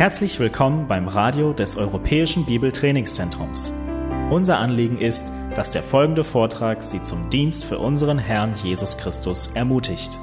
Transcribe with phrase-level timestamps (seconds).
[0.00, 3.70] Herzlich willkommen beim Radio des Europäischen Bibeltrainingszentrums.
[4.30, 9.48] Unser Anliegen ist, dass der folgende Vortrag Sie zum Dienst für unseren Herrn Jesus Christus
[9.48, 10.18] ermutigt.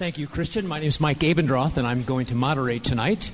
[0.00, 0.66] Thank you, Christian.
[0.66, 3.30] My name is Mike Abendroth, and I'm going to moderate tonight.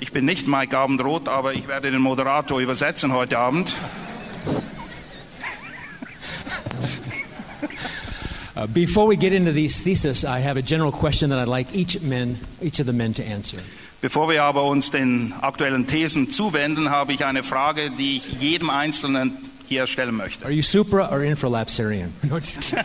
[0.00, 3.72] Ich bin nicht Mike Abendroth, aber ich werde den Moderator übersetzen heute Abend.
[8.66, 11.74] Uh, before we get into these theses, I have a general question that I'd like
[11.74, 13.58] each men, each of the men to answer.
[14.00, 18.70] Bevor wir aber uns den aktuellen Thesen zuwenden, habe ich eine Frage, die ich jedem
[18.70, 20.44] Einzelnen hier stellen möchte.
[20.44, 22.12] Are you supra or infralapsarian?
[22.28, 22.84] No, just kidding.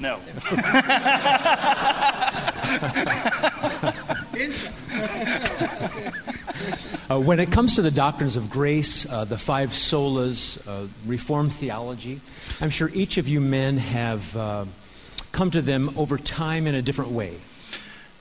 [0.00, 0.18] No.
[7.12, 11.52] Uh, when it comes to the doctrines of grace, uh, the five solas, uh, Reformed
[11.52, 12.22] theology,
[12.58, 14.64] I'm sure each of you men have uh,
[15.30, 17.34] come to them over time in a different way.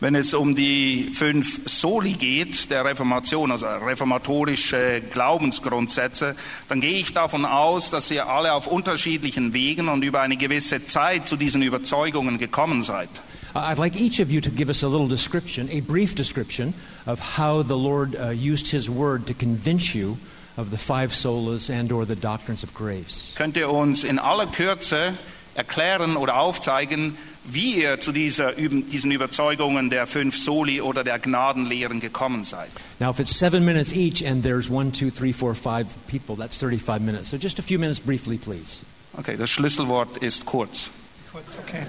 [0.02, 6.36] Wenn es um die fünf Soli geht, der Reformation, also reformatorische Glaubensgrundsätze,
[6.68, 10.86] dann gehe ich davon aus, dass ihr alle auf unterschiedlichen Wegen und über eine gewisse
[10.86, 13.10] Zeit zu diesen Überzeugungen gekommen seid.
[13.54, 16.74] Uh, I'd like each of you to give us a little description, a brief description
[17.06, 20.18] of how the Lord uh, used His Word to convince you
[20.58, 23.34] of the five solas and/or the doctrines of grace.
[23.36, 25.14] Könnt ihr uns in aller Kürze
[25.56, 32.00] erklären oder aufzeigen, wie ihr zu dieser, diesen Überzeugungen der fünf Soli oder der Gnadenlehren
[32.00, 32.70] gekommen seid?
[33.00, 36.58] Now, if it's seven minutes each and there's one, two, three, four, five people, that's
[36.58, 37.30] 35 minutes.
[37.30, 38.86] So just a few minutes briefly, please.
[39.18, 40.90] Okay, das Schlüsselwort ist kurz.
[41.38, 41.80] It's okay.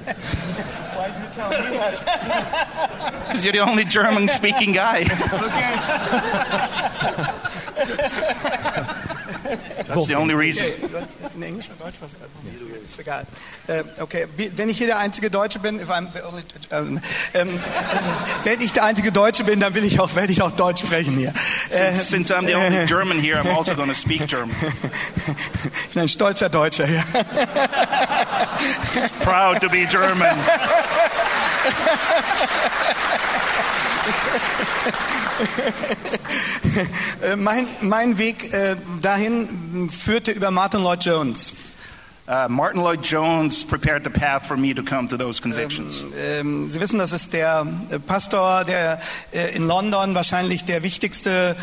[0.94, 1.98] Why you tell me that?
[3.26, 5.04] Because you're the only German-speaking guy.
[9.86, 10.66] That's the only reason.
[10.66, 11.04] Okay,
[11.34, 11.96] in Englisch oder Deutsch?
[12.00, 12.12] Was,
[12.84, 13.26] ist egal.
[13.66, 14.26] Äh, okay,
[14.56, 17.00] wenn ich hier der einzige Deutsche bin, if I'm the only, ähm,
[17.34, 17.48] ähm,
[18.44, 21.16] wenn ich der einzige Deutsche bin, dann will ich auch, werde ich auch Deutsch sprechen
[21.16, 21.32] hier.
[21.70, 24.54] Äh, Since I'm the only German here, I'm also going to speak German.
[24.54, 26.86] ich bin ein stolzer Deutscher
[29.22, 30.36] Proud to be German.
[37.22, 41.52] Äh, mein, mein Weg äh, dahin führte über Martin Lloyd Jones.
[42.28, 46.04] Uh, Martin Lloyd Jones prepared the path for me to come to those convictions.
[46.16, 49.00] Ähm, Sie wissen, das ist der äh, Pastor, der
[49.32, 51.56] äh, in London wahrscheinlich der wichtigste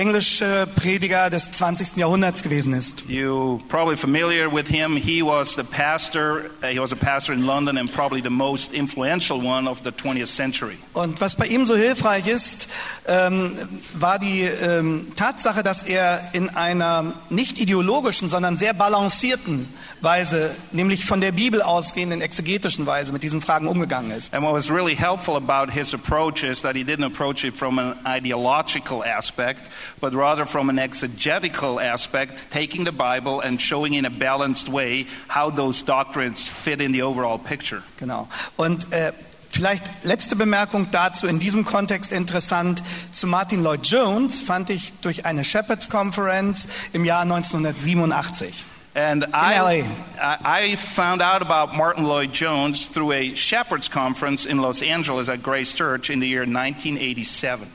[0.00, 1.96] englische Prediger des 20.
[1.96, 3.04] Jahrhunderts gewesen ist.
[3.06, 4.96] You probably familiar with him.
[4.96, 6.46] He was the pastor.
[6.62, 9.90] Uh, he was a pastor in London and probably the most influential one of the
[9.90, 10.78] 20th century.
[10.94, 12.68] Und was bei ihm so hilfreich ist,
[13.06, 13.52] ähm,
[13.92, 19.68] war die ähm, Tatsache, dass er in einer nicht ideologischen, sondern sehr balancierten
[20.00, 24.34] Weise, nämlich von der Bibel ausgehenden exegetischen Weise mit diesen Fragen umgegangen ist.
[24.34, 27.78] And what was really helpful about his approach is that he didn't approach it from
[27.78, 29.60] an ideological aspect,
[30.00, 35.06] but rather from an exegetical aspect, taking the Bible and showing in a balanced way
[35.28, 37.82] how those doctrines fit in the overall picture.
[37.98, 38.28] Genau.
[38.56, 39.12] Und äh,
[39.50, 42.82] vielleicht letzte Bemerkung dazu in diesem Kontext interessant.
[43.12, 48.64] Zu Martin Lloyd Jones fand ich durch eine Shepherds Conference im Jahr 1987.
[48.92, 49.84] And I
[50.20, 55.42] I found out about Martin Lloyd Jones through a shepherd's conference in Los Angeles at
[55.42, 57.68] Grace Church in the year 1987.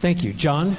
[0.00, 0.32] Thank you.
[0.32, 0.76] John?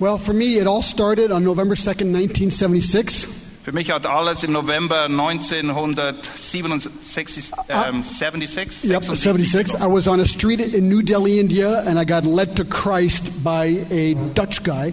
[0.00, 3.42] Well, for me, it all started on November 2nd, 1976.
[3.64, 9.74] Für mich hat alles im November 1976, ähm, um, 76, Yep, 76.
[9.76, 13.42] I was on a street in New Delhi, India, and I got led to Christ
[13.42, 14.92] by a Dutch guy.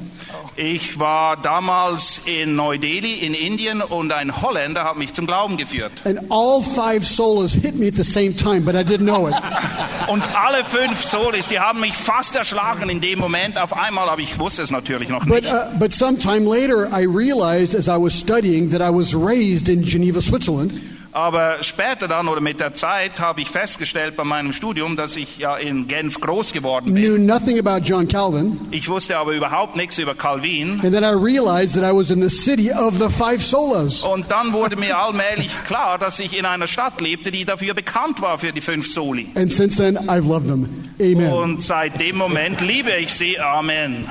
[0.56, 5.92] Ich war damals in Neu-Delhi in Indien und ein Holländer hat mich zum Glauben geführt.
[6.06, 9.36] And all five solas hit me at the same time, but I didn't know it.
[10.08, 13.58] Und alle fünf Solis, die haben mich fast erschlagen in dem Moment.
[13.62, 15.54] Auf einmal, aber ich wusste es natürlich noch But, nicht.
[15.54, 19.84] uh, but sometime later, I realized as I was studying that I was raised in
[19.84, 20.74] Geneva, Switzerland.
[21.14, 25.40] Aber später dann oder mit der Zeit habe ich festgestellt bei meinem Studium, dass ich
[25.40, 27.04] ja in Genf groß geworden bin.
[27.04, 28.58] Knew nothing about John Calvin.
[28.72, 30.80] Ich wusste aber überhaupt nichts über Calvin.
[30.84, 34.04] And then I realized that I was in the city of the five solas.
[34.04, 38.22] Und dann wurde mir allmählich klar, dass ich in einer Stadt lebte, die dafür bekannt
[38.22, 39.28] war für die fünf Soli.
[39.36, 40.70] And since then, I've loved them.
[40.98, 41.34] Amen.
[41.34, 43.38] Und seit dem Moment liebe ich sie.
[43.38, 44.08] Amen.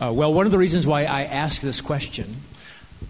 [0.00, 2.47] Uh, well, one of the reasons why I asked this question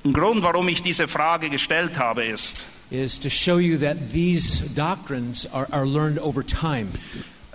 [0.05, 4.75] Ein Grund, warum ich diese Frage gestellt habe, ist, is to show you that these
[4.75, 6.89] doctrines are, are learned over time.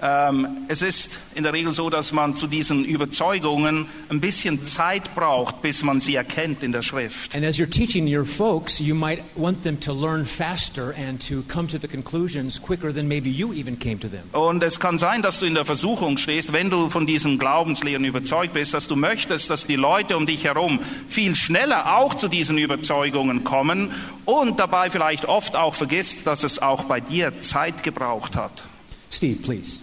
[0.05, 5.15] Ähm, es ist in der Regel so, dass man zu diesen Überzeugungen ein bisschen Zeit
[5.15, 7.33] braucht, bis man sie erkennt in der Schrift.
[7.33, 11.41] And as you're teaching your folks, you might want them to learn faster and to
[11.47, 14.23] come to the conclusions quicker than maybe you even came to them.
[14.33, 18.03] Und es kann sein, dass du in der Versuchung stehst, wenn du von diesen Glaubenslehren
[18.03, 22.27] überzeugt bist, dass du möchtest, dass die Leute um dich herum viel schneller auch zu
[22.27, 23.91] diesen Überzeugungen kommen
[24.25, 28.63] und dabei vielleicht oft auch vergisst, dass es auch bei dir Zeit gebraucht hat.
[29.13, 29.77] Steve, please.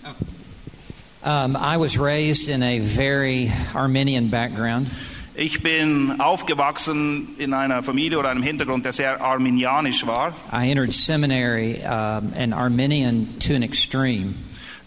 [1.22, 4.90] Um, I was raised in a very Armenian background.
[5.36, 10.34] Ich bin aufgewachsen in einer Familie oder einem Hintergrund, der sehr arminianisch war.
[10.52, 14.34] I entered seminary um, an Armenian to an extreme.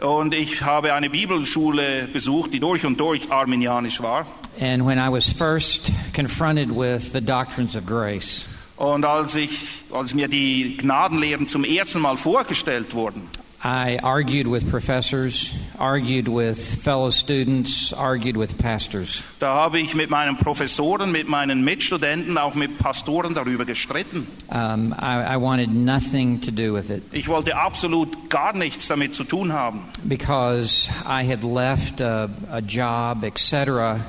[0.02, 4.26] Und ich habe eine Bibelschule besucht, die durch und durch arminianisch war.
[4.60, 10.14] And when I was first confronted with the doctrines of grace, Und als, ich, als
[10.14, 13.22] mir die Gnadenlehren zum ersten Mal vorgestellt wurden,
[13.66, 19.24] I argued with professors, argued with fellow students, argued with pastors.
[19.40, 24.28] da habe ich mit meinen Professoren, mit meinen Mitstudenten, auch mit Pastoren darüber gestritten.
[24.50, 29.16] Um, I, I wanted nothing to do with it Ich wollte absolut gar nichts damit
[29.16, 34.02] zu tun haben, because I had left a, a job, etc.,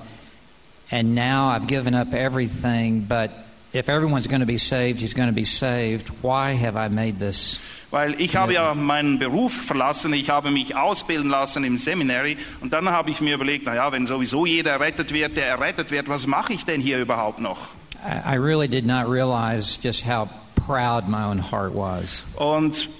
[0.90, 3.06] and now I've given up everything.
[3.08, 3.30] But
[3.72, 6.08] if everyone's going to be saved, he's going to be saved?
[6.22, 7.60] Why have I made this?
[7.94, 12.72] Weil ich habe ja meinen Beruf verlassen, ich habe mich ausbilden lassen im Seminary und
[12.72, 16.08] dann habe ich mir überlegt, na ja, wenn sowieso jeder errettet wird, der errettet wird,
[16.08, 17.68] was mache ich denn hier überhaupt noch?
[18.04, 22.24] I, really did not realize just how proud my own heart was.
[22.34, 22.90] Und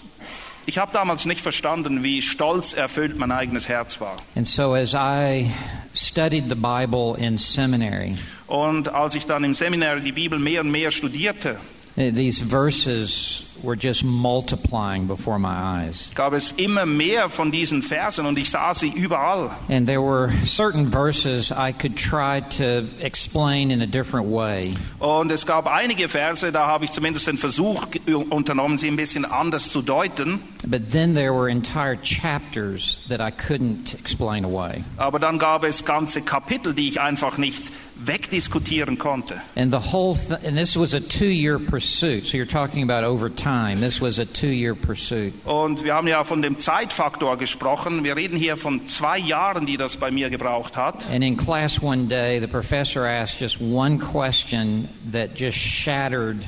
[0.65, 4.15] ich habe damals nicht verstanden, wie stolz erfüllt mein eigenes Herz war.
[4.37, 5.51] And so as I
[5.93, 8.17] studied the Bible in seminary,
[8.47, 11.57] Und als ich dann im Seminary die Bibel mehr und mehr studierte,
[11.97, 16.11] these verses were just multiplying before my eyes.
[16.15, 19.51] gab es immer mehr von diesen Versen und ich sah sie überall.
[19.69, 24.75] And there were certain verses I could try to explain in a different way.
[24.99, 27.87] Und es gab einige Verse, da habe ich zumindest den Versuch
[28.29, 30.41] unternommen, sie ein bisschen anders zu deuten.
[30.67, 34.83] But then there were entire chapters that I couldn't explain away.
[34.97, 39.41] Aber dann gab es ganze Kapitel, die ich einfach nicht wegdiskutieren konnte.
[39.57, 42.27] And the whole th- and this was a 2-year pursuit.
[42.27, 43.81] So you're talking about over time.
[43.81, 45.33] This was a 2-year pursuit.
[45.45, 48.05] Und wir haben ja von dem Zeitfaktor gesprochen.
[48.05, 51.05] Wir reden hier von zwei Jahren, die das bei mir gebraucht hat.
[51.11, 56.45] And in class one day, the professor asked just one question that just shattered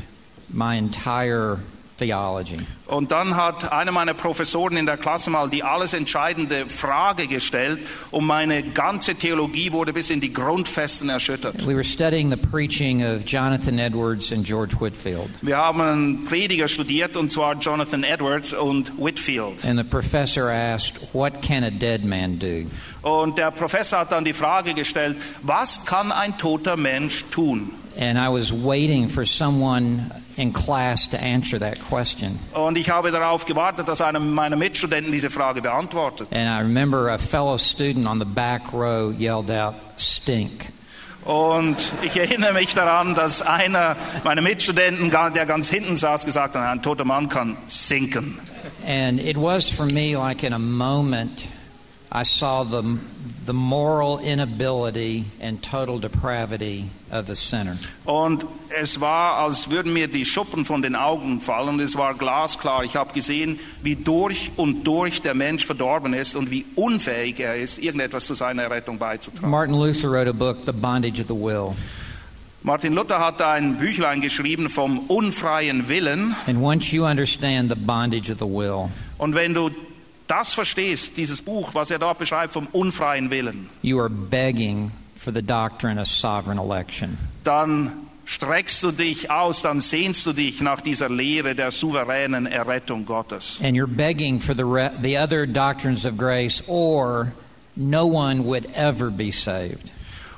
[0.52, 1.58] my entire
[1.98, 2.58] theology.
[2.86, 7.80] Und dann hat einer meiner Professoren in der Klasse mal die alles entscheidende Frage gestellt
[8.10, 11.66] und meine ganze Theologie wurde bis in die Grundfesten erschüttert.
[11.66, 15.28] We were studying the preaching of Jonathan Edwards and George Whitfield.
[15.42, 19.64] Wir haben einen Prediger studiert und zwar Jonathan Edwards und Whitfield.
[19.64, 22.66] And the professor asked, What can a dead man do?
[23.02, 27.70] Und der Professor hat dann die Frage gestellt, was kann ein toter Mensch tun?
[27.98, 32.38] And I was waiting for someone in class to answer that question.
[32.52, 36.28] Und ich habe darauf gewartet, dass einer meiner Mitstudenten diese Frage beantwortet.
[36.32, 40.72] And I remember a fellow student on the back row yelled out, Stink.
[41.24, 46.62] Und ich erinnere mich daran, dass einer meiner Mitstudenten, der ganz hinten saß, gesagt hat,
[46.62, 48.38] ein toter Mann kann sinken.
[48.86, 51.48] And it was for me like in a moment,
[52.12, 52.96] I saw the,
[53.46, 57.78] the moral inability and total depravity of the sinner.
[58.04, 58.44] Und
[58.80, 61.68] es war, als würden mir die Schuppen von den Augen fallen.
[61.68, 62.84] Und es war glasklar.
[62.84, 67.56] Ich habe gesehen, wie durch und durch der Mensch verdorben ist und wie unfähig er
[67.56, 69.50] ist, irgendetwas zu seiner Rettung beizutragen.
[69.50, 71.74] Martin Luther wrote a book, The Bondage of the Will.
[72.62, 76.34] Martin Luther hat ein Büchlein geschrieben vom unfreien Willen.
[76.48, 79.70] And once you understand the bondage of the will, Und wenn du
[80.26, 85.32] das verstehst, dieses Buch, was er dort beschreibt vom unfreien Willen, you are begging for
[85.32, 87.16] the doctrine of sovereign election.
[87.44, 87.92] dann
[88.24, 93.58] streckst du dich aus, dann sehnst du dich nach dieser Lehre der souveränen Errettung Gottes.
[93.62, 94.64] And you're begging for the,
[95.00, 97.32] the other doctrines of grace, or
[97.76, 99.92] no one would ever be saved.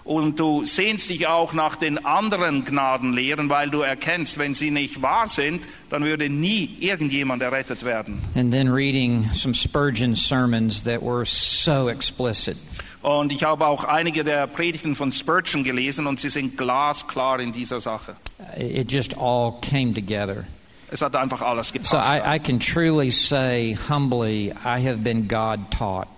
[0.08, 5.02] Und du sehnst dich auch nach den anderen Gnadenlehren, weil du erkennst, wenn sie nicht
[5.02, 8.18] wahr sind, dann würde nie irgendjemand errettet werden.
[8.34, 12.56] And then reading some Spurgeon sermons that were so explicit.
[13.02, 17.52] Und ich habe auch einige der Predigten von Spurgeon gelesen und sie sind glasklar in
[17.52, 18.16] dieser Sache.
[18.56, 20.44] It just all came together.
[20.90, 21.94] Es hat einfach alles So gepasst.
[21.94, 26.08] I, I can truly say humbly, I have been God taught.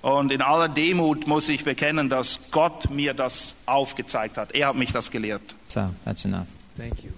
[0.00, 4.52] Und in aller Demut muss ich bekennen, dass Gott mir das aufgezeigt hat.
[4.52, 5.42] Er hat mich das gelehrt.
[5.66, 6.46] So that's enough.
[6.76, 7.10] Thank you.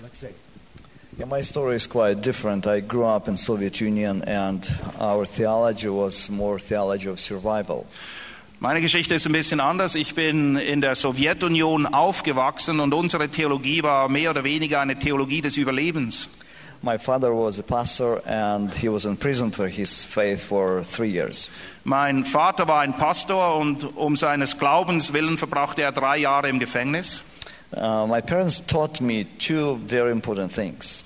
[0.00, 0.30] Alexei.
[1.18, 2.66] Yeah, my story is quite different.
[2.66, 4.66] I grew up in Soviet Union, and
[4.98, 7.84] our theology was more theology of survival.
[8.60, 9.96] Meine Geschichte ist ein bisschen anders.
[9.96, 15.40] Ich bin in der Sowjetunion aufgewachsen und unsere Theologie war mehr oder weniger eine Theologie
[15.40, 16.28] des Überlebens.
[16.84, 21.10] My father was a pastor, and he was in prison for his faith for three
[21.10, 21.48] years.
[21.84, 26.58] Mein Vater war ein Pastor und um seines Glaubens willen verbrachte er drei Jahre im
[26.58, 27.22] Gefängnis.
[27.70, 31.04] Uh, my parents taught me two very important things.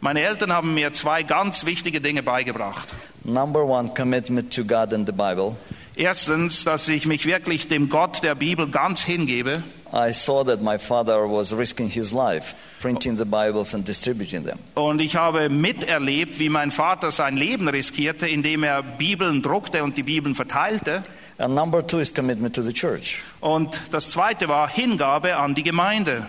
[0.00, 2.88] Meine Eltern haben mir zwei ganz wichtige Dinge beigebracht.
[3.24, 5.56] Number one, commitment to God and the Bible.
[5.96, 9.62] Erstens, dass ich mich wirklich dem Gott der Bibel ganz hingebe.
[9.92, 14.58] I saw that my father was risking his life, printing the Bibles and distributing them.
[14.74, 19.96] Und ich habe miterlebt, wie mein Vater sein Leben riskierte, indem er Bibeln druckte und
[19.96, 21.02] die Bibeln verteilte.
[21.38, 23.22] And number two is commitment to the church.
[23.40, 26.26] Und das zweite war Hingabe an die Gemeinde.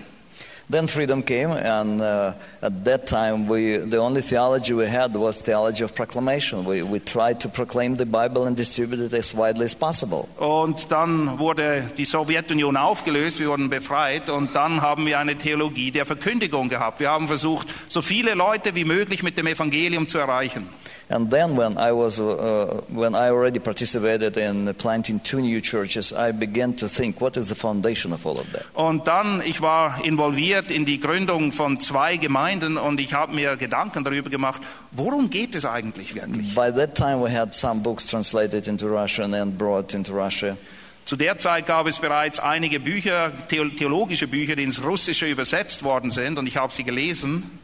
[0.72, 5.42] Then freedom came, and uh, at that time, we, the only theology we had was
[5.42, 6.64] theology of proclamation.
[6.64, 10.28] We, we tried to proclaim the Bible and distribute it as widely as possible.
[10.38, 15.90] Und dann wurde die Sowjetunion aufgelöst, wir wurden befreit und dann haben wir eine Theologie
[15.90, 17.00] der Verkündigung gehabt.
[17.00, 20.70] Wir haben versucht, so viele Leute wie möglich mit dem Evangelium zu erreichen.
[21.12, 26.14] And then, when I was, uh, when I already participated in planting two new churches,
[26.14, 28.66] I began to think, what is the foundation of all of that?
[28.76, 33.58] Und dann, ich war involviert in die Gründung von zwei Gemeinden und ich habe mir
[33.58, 34.62] Gedanken darüber gemacht,
[34.92, 36.54] worum geht es eigentlich wirklich?
[36.54, 40.58] By that time, we had some books translated into Russian and brought into Russia.
[41.06, 46.12] Zu der Zeit gab es bereits einige Bücher, theologische Bücher, die ins Russische übersetzt worden
[46.12, 47.59] sind und ich habe sie gelesen.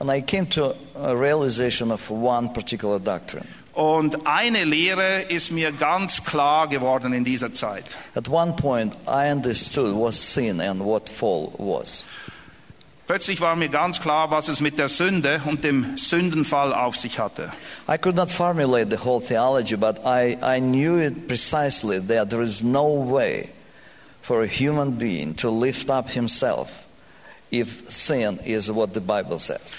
[0.00, 3.46] And I came to a realization of one particular doctrine.
[3.74, 7.84] Und eine Lehre ist mir ganz klar geworden in dieser Zeit.
[8.14, 12.04] At one point, I understood what sin and what fall was.
[13.06, 17.18] Plötzlich war mir ganz klar, was es mit der Sünde und dem Sündenfall auf sich
[17.18, 17.50] hatte.
[17.88, 22.42] I could not formulate the whole theology, but I, I knew it precisely that there
[22.42, 23.50] is no way
[24.22, 26.86] for a human being to lift up himself
[27.50, 29.74] if sin is what the Bible says.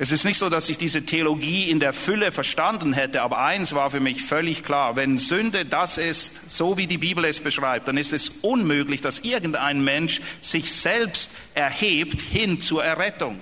[0.00, 3.74] Es ist nicht so, dass ich diese Theologie in der Fülle verstanden hätte, aber eins
[3.74, 4.94] war für mich völlig klar.
[4.94, 9.18] Wenn Sünde das ist, so wie die Bibel es beschreibt, dann ist es unmöglich, dass
[9.18, 13.40] irgendein Mensch sich selbst erhebt hin zur Errettung.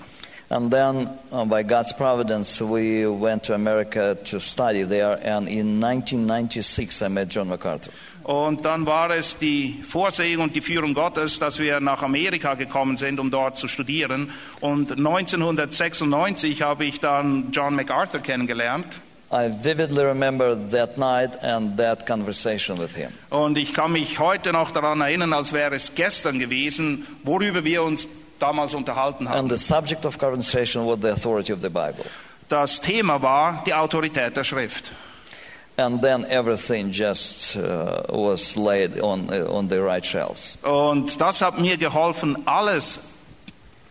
[0.48, 5.78] And then, uh, by God's providence, we went to America to study there, and in
[5.82, 7.92] 1996, I met John MacArthur.
[8.26, 12.96] Und dann war es die Vorsehung und die Führung Gottes, dass wir nach Amerika gekommen
[12.96, 14.32] sind, um dort zu studieren.
[14.58, 19.00] Und 1996 habe ich dann John MacArthur kennengelernt.
[19.30, 23.10] I vividly remember that night and that conversation with him.
[23.30, 27.84] Und ich kann mich heute noch daran erinnern, als wäre es gestern gewesen, worüber wir
[27.84, 28.08] uns
[28.40, 29.38] damals unterhalten haben.
[29.38, 32.04] And the subject of conversation was the authority of the Bible.
[32.48, 34.90] Das Thema war die Autorität der Schrift.
[35.78, 40.56] And then everything just uh, was laid on, uh, on the right shelves.
[40.62, 43.16] Und das hat mir geholfen, alles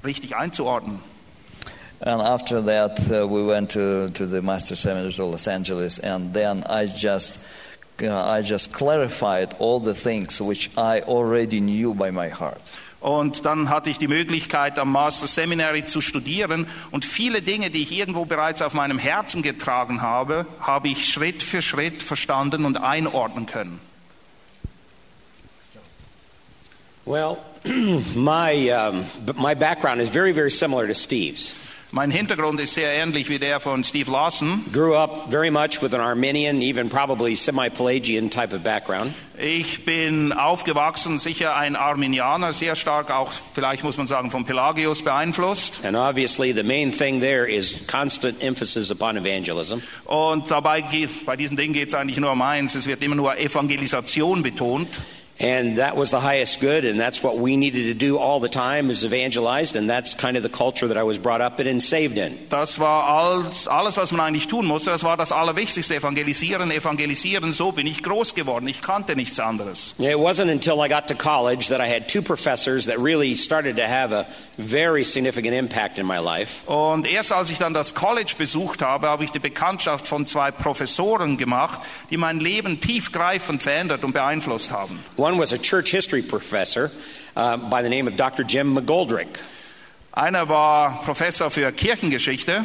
[0.04, 1.00] richtig einzuordnen.
[2.02, 6.34] And after that, uh, we went to, to the Master Seminary to Los Angeles, and
[6.34, 7.40] then I just,
[8.02, 12.62] uh, I just clarified all the things which I already knew by my heart.
[13.00, 16.68] Und dann hatte ich die Möglichkeit, am Master Seminary zu studieren.
[16.92, 21.44] Und viele Dinge, die ich irgendwo bereits auf meinem Herzen getragen habe, habe ich Schritt
[21.44, 23.80] für Schritt verstanden und einordnen können.
[27.06, 27.38] Well,
[28.16, 31.54] my, um, b- my background is very, very similar to Steve's.
[31.96, 34.66] Mein Hintergrund ist sehr ähnlich wie der von Steve Lawson.
[34.74, 39.14] Grew up very much with an Arminian, even probably semi Pelagian type of background.
[39.38, 45.04] Ich bin aufgewachsen, sicher ein Arminianer, sehr stark auch, vielleicht muss man sagen, von Pelagius
[45.04, 45.86] beeinflusst.
[45.86, 49.82] And obviously, the main thing there is constant emphasis upon evangelism.
[50.04, 53.16] Und dabei geht, bei diesen Dingen geht es eigentlich nur um eins, es wird immer
[53.16, 54.90] nur Evangelisation betont.
[55.38, 58.48] And that was the highest good, and that's what we needed to do all the
[58.48, 61.68] time is evangelized, and that's kind of the culture that I was brought up in
[61.68, 62.38] and saved in.
[62.50, 64.92] Das war alles, alles, was man eigentlich tun musste.
[64.92, 65.96] Das war das Allerwichtigste.
[65.96, 67.52] Evangelisieren, evangelisieren.
[67.52, 68.66] So bin ich groß geworden.
[68.70, 69.94] Ich kannte nichts anderes.
[69.98, 73.76] It wasn't until I got to college that I had two professors that really started
[73.76, 74.26] to have a
[74.58, 76.66] very significant impact in my life.
[76.66, 80.52] Und erst als ich dann das College besucht habe, habe ich die Bekanntschaft von zwei
[80.52, 85.04] Professoren gemacht, die mein Leben tiefgreifend verändert und beeinflusst haben.
[85.26, 86.92] One was a church history professor
[87.36, 88.44] uh, by the name of Dr.
[88.44, 89.40] Jim McGoldrick,
[90.14, 92.64] Einer war Professor für Kirchengeschichte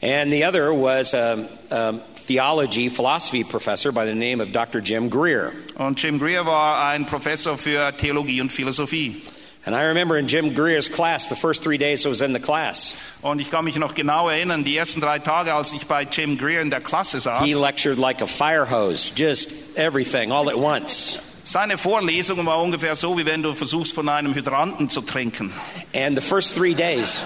[0.00, 4.80] and the other was a, a theology philosophy professor by the name of Dr.
[4.80, 5.52] Jim Greer.
[5.76, 9.20] und Jim Greer war ein Professor für Theologie und Philosophie.
[9.66, 12.38] And I remember in Jim Greer's class, the first three days I was in the
[12.38, 16.04] class, Und ich kann mich noch genau erinnern, die ersten drei Tage, als ich bei
[16.04, 20.48] Jim Greer in der Klasse saß, he lectured like a fire hose, just everything all
[20.48, 21.31] at once.
[21.44, 25.52] Seine Vorlesung war ungefähr so, wie wenn du versuchst, von einem Hydranten zu trinken.
[25.94, 27.22] And the first three days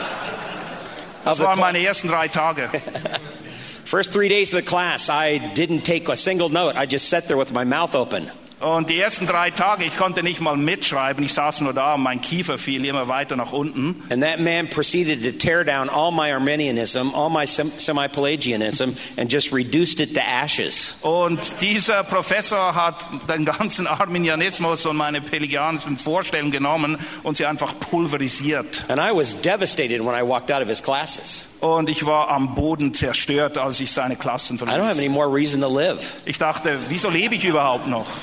[1.24, 2.70] Das waren meine ersten drei Tage.
[3.84, 6.76] first three days of the class, I didn't take a single note.
[6.76, 8.30] I just sat there with my mouth open.
[8.58, 11.22] Und die ersten drei Tage, ich konnte nicht mal mitschreiben.
[11.22, 14.02] Ich saß nur da und mein Kiefer fiel immer weiter nach unten.
[14.10, 19.30] And that man proceeded to tear down all my Arminianism, all my semi Pelagianism, and
[19.30, 20.98] just reduced it to ashes.
[21.02, 27.78] Und dieser Professor hat den ganzen Arminianismus und meine pelagianischen Vorstellungen genommen und sie einfach
[27.78, 28.84] pulverisiert.
[28.88, 31.44] And I was devastated when I walked out of his classes.
[31.60, 35.10] Und ich war am Boden zerstört, als ich seine Klassen I don't have any verließ.
[35.10, 36.00] more reason to live.
[36.24, 38.06] Ich dachte, wieso lebe ich überhaupt noch?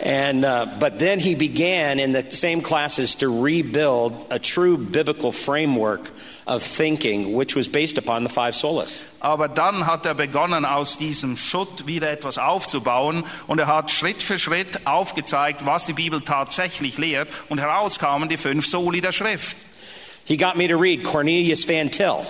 [0.00, 5.32] And uh, but then he began in the same classes to rebuild a true biblical
[5.32, 6.12] framework
[6.46, 9.00] of thinking, which was based upon the five solas.
[9.20, 14.22] Aber dann hat er begonnen, aus diesem Schutt wieder etwas aufzubauen und er hat Schritt
[14.22, 19.56] für Schritt aufgezeigt, was die Bibel tatsächlich lehrt und herauskamen die fünf Soli der Schrift.
[20.28, 22.26] He got me to read Cornelius Van Til.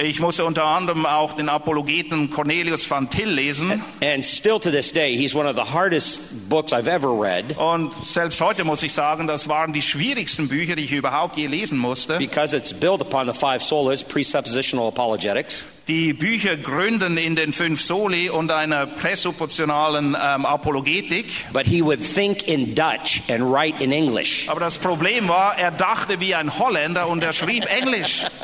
[0.00, 4.92] Ich musste unter anderem auch den Apologeten Cornelius van Til lesen And still to this
[4.92, 8.92] day, he's one of the hardest books I've ever read und selbst heute muss ich
[8.92, 12.18] sagen, das waren die schwierigsten Bücher, die ich überhaupt je lesen musste.
[12.18, 15.64] because it's built upon the five solas, presuppositional apologetics.
[15.88, 21.26] Die Bücher gründen in den fünf Soli und einer präsuppositionalen ähm, Apologetik.
[21.52, 24.48] But he would think in Dutch and write in English.
[24.48, 28.24] Aber das Problem war, er dachte wie ein Holländer und er schrieb Englisch.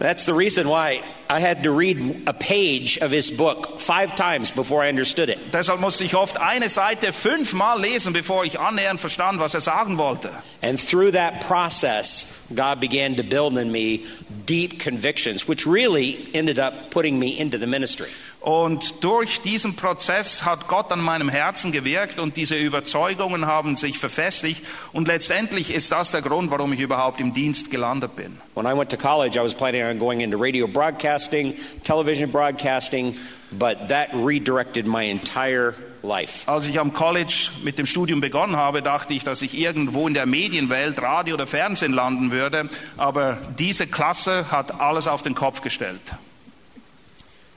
[0.00, 4.50] That's the reason why I had to read a page of his book five times
[4.50, 5.52] before I understood it.
[5.52, 9.98] Deshalb musste ich oft eine Seite fünfmal lesen, bevor ich annähernd verstand, was er sagen
[9.98, 10.30] wollte.
[10.62, 14.04] And through that process, God began to build in me
[14.46, 18.08] deep convictions, which really ended up putting me into the ministry.
[18.40, 23.98] Und durch diesen Prozess hat Gott an meinem Herzen gewirkt und diese Überzeugungen haben sich
[23.98, 24.64] verfestigt.
[24.92, 28.38] Und letztendlich ist das der Grund, warum ich überhaupt im Dienst gelandet bin.
[28.54, 33.14] When I went to college, I was planning on going into radio broadcasting, television broadcasting,
[33.52, 36.50] but that redirected my entire life.
[36.50, 40.14] Als ich am College mit dem Studium begonnen habe, dachte ich, dass ich irgendwo in
[40.14, 42.68] der Medienwelt, Radio oder Fernsehen landen würde.
[42.96, 46.00] Aber diese Klasse hat alles auf den Kopf gestellt.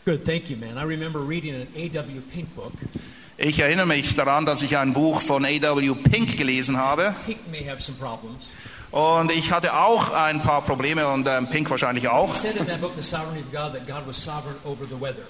[0.06, 0.78] Good, thank you, man.
[0.78, 2.20] I remember reading an A.W.
[2.34, 2.74] Pink book.
[3.38, 5.94] Ich erinnere mich daran, dass ich ein Buch von A.W.
[5.96, 7.16] Pink gelesen habe.
[7.26, 8.48] Pink may have some problems.
[8.92, 12.32] Und ich hatte auch ein paar Probleme und ähm, Pink wahrscheinlich auch.
[12.34, 15.02] He said in that book, The Sovereignty of God, that God was sovereign over the
[15.02, 15.24] weather.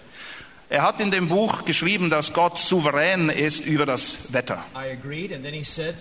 [0.73, 4.57] Er hat in dem Buch geschrieben, dass Gott souverän ist über das Wetter.
[5.63, 5.95] Said.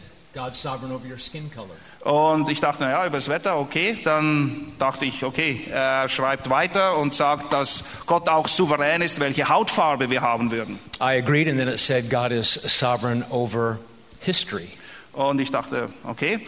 [2.00, 3.98] Und ich dachte, naja, über das Wetter, okay.
[4.02, 9.50] Dann dachte ich, okay, er schreibt weiter und sagt, dass Gott auch souverän ist, welche
[9.50, 10.78] Hautfarbe wir haben würden.
[11.02, 13.78] I agreed, and then it said, God is sovereign over
[14.20, 14.68] history.
[15.12, 16.40] Und ich dachte, okay.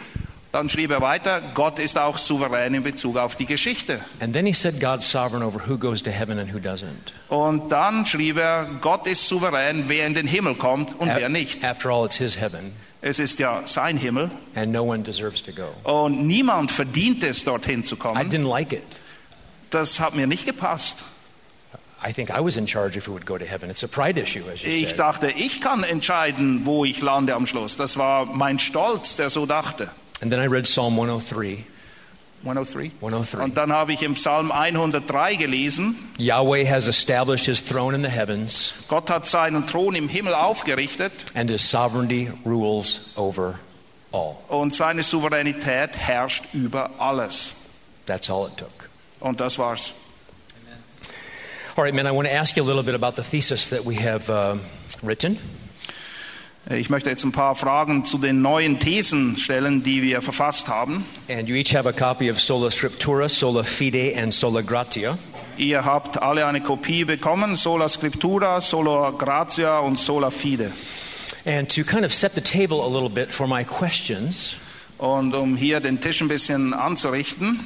[0.55, 3.99] Dann schrieb er weiter, Gott ist auch souverän in Bezug auf die Geschichte.
[7.27, 11.65] Und dann schrieb er, Gott ist souverän, wer in den Himmel kommt und wer nicht.
[11.65, 15.51] After all, it's his heaven, Es ist ja sein Himmel and no one deserves to
[15.51, 15.67] go.
[15.83, 18.29] und niemand verdient es, dorthin zu I kommen.
[18.31, 18.81] didn't like it.
[19.71, 20.99] Das hat mir nicht gepasst.
[22.07, 23.69] I think I was in charge if it would go to heaven.
[23.69, 24.99] It's a pride issue, as you Ich said.
[24.99, 27.75] dachte, ich kann entscheiden, wo ich lande am Schluss.
[27.75, 29.89] Das war mein Stolz, der so dachte.
[30.21, 31.65] And then I read Psalm 103.
[32.43, 32.91] 103.
[33.01, 33.43] 103.
[33.43, 38.09] Und dann habe ich im Psalm 103 gelesen, Yahweh has established his throne in the
[38.09, 43.59] heavens, Gott hat seinen Thron im Himmel aufgerichtet and his sovereignty rules over
[44.11, 44.35] all.
[44.47, 47.55] und seine Souveränität herrscht über alles.
[48.05, 48.89] That's all it took.
[49.19, 49.93] Und das war's.
[51.75, 53.83] All right, man, I want to ask you a little bit about the thesis that
[53.85, 54.57] we have uh,
[55.03, 55.37] written.
[56.71, 61.05] Ich möchte jetzt ein paar Fragen zu den neuen Thesen stellen, die wir verfasst haben.
[61.29, 65.15] And you each have a copy of Sola Scriptura, Sola Fide, and Sola Gratia.
[65.57, 70.71] Ihr habt alle eine Kopie bekommen, Sola Scriptura, Sola Gratia und Sola Fide.
[71.45, 74.55] And to kind of set the table a little bit for my questions,
[74.97, 77.59] Und um hier den Tisch ein bisschen anzurichten,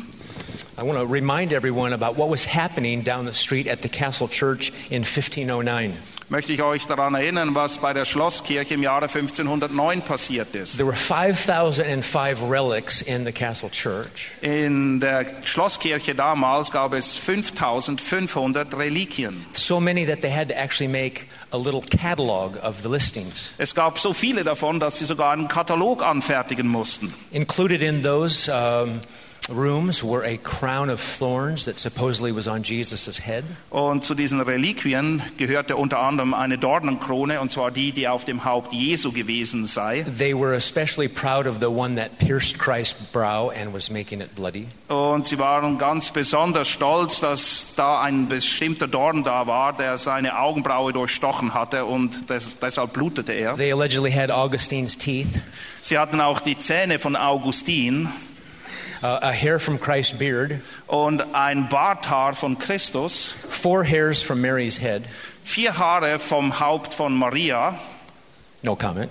[0.78, 4.28] I want to remind everyone about what was happening down the street at the Castle
[4.28, 5.94] Church in 1509.
[6.30, 10.78] möchte ich euch daran erinnern, was bei der Schlosskirche im Jahre 1509 passiert ist.
[10.78, 14.32] There were 5,005 relics in the castle church.
[14.42, 19.46] In der Schlosskirche damals gab es 5500 Reliquien.
[19.52, 23.50] So many that they had to actually make a little catalog of the listings.
[23.58, 27.12] Es gab so viele davon, dass sie sogar einen Katalog anfertigen mussten.
[27.32, 29.02] Included in those um,
[29.50, 33.44] rooms were a crown of thorns that supposedly was on Jesus' head.
[33.70, 38.46] Und zu diesen Reliquien gehörte unter anderem eine Dornenkrone, und zwar die, die auf dem
[38.46, 40.06] Haupt Jesu gewesen sei.
[40.18, 44.36] They were especially proud of the one that pierced Christ's brow and was making it
[44.36, 44.68] bloody.
[44.88, 50.40] Und sie waren ganz besonders stolz, dass da ein bestimmter Dorn da war, der seine
[50.40, 53.56] Augenbraue durchstochen hatte und des, deshalb blutete er.
[53.56, 55.28] They allegedly had Augustine's teeth,
[55.82, 58.10] Sie hatten auch die Zähne von Augustin
[59.02, 65.04] a hair from Christ's beard, und ein Barthaar von Christus, four hairs from Mary's head.
[65.44, 67.78] vier Haare vom Haupt von Maria.
[68.62, 69.10] No comment.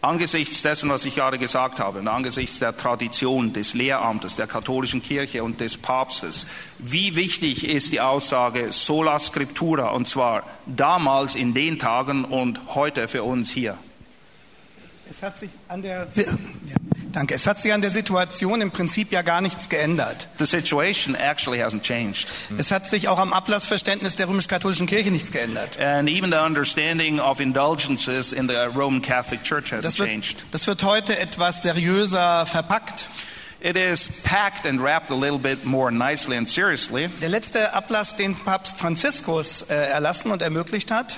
[0.09, 5.03] Angesichts dessen, was ich gerade gesagt habe, und angesichts der Tradition des Lehramtes, der katholischen
[5.03, 6.47] Kirche und des Papstes,
[6.79, 13.07] wie wichtig ist die Aussage sola scriptura, und zwar damals in den Tagen und heute
[13.07, 13.77] für uns hier?
[15.11, 16.25] Es hat sich an der, ja,
[17.13, 17.35] danke.
[17.35, 20.29] Es hat sich an der Situation im Prinzip ja gar nichts geändert.
[20.39, 22.29] The situation actually hasn't changed.
[22.59, 25.79] Es hat sich auch am Ablassverständnis der römisch-katholischen Kirche nichts geändert.
[25.81, 30.45] And even the understanding of indulgences in the Roman Catholic Church hasn't Das wird, changed.
[30.53, 33.07] das wird heute etwas seriöser verpackt.
[33.61, 37.09] It is packed and wrapped a little bit more nicely and seriously.
[37.21, 41.17] Der letzte Ablass, den Papst Franziskus äh, erlassen und ermöglicht hat,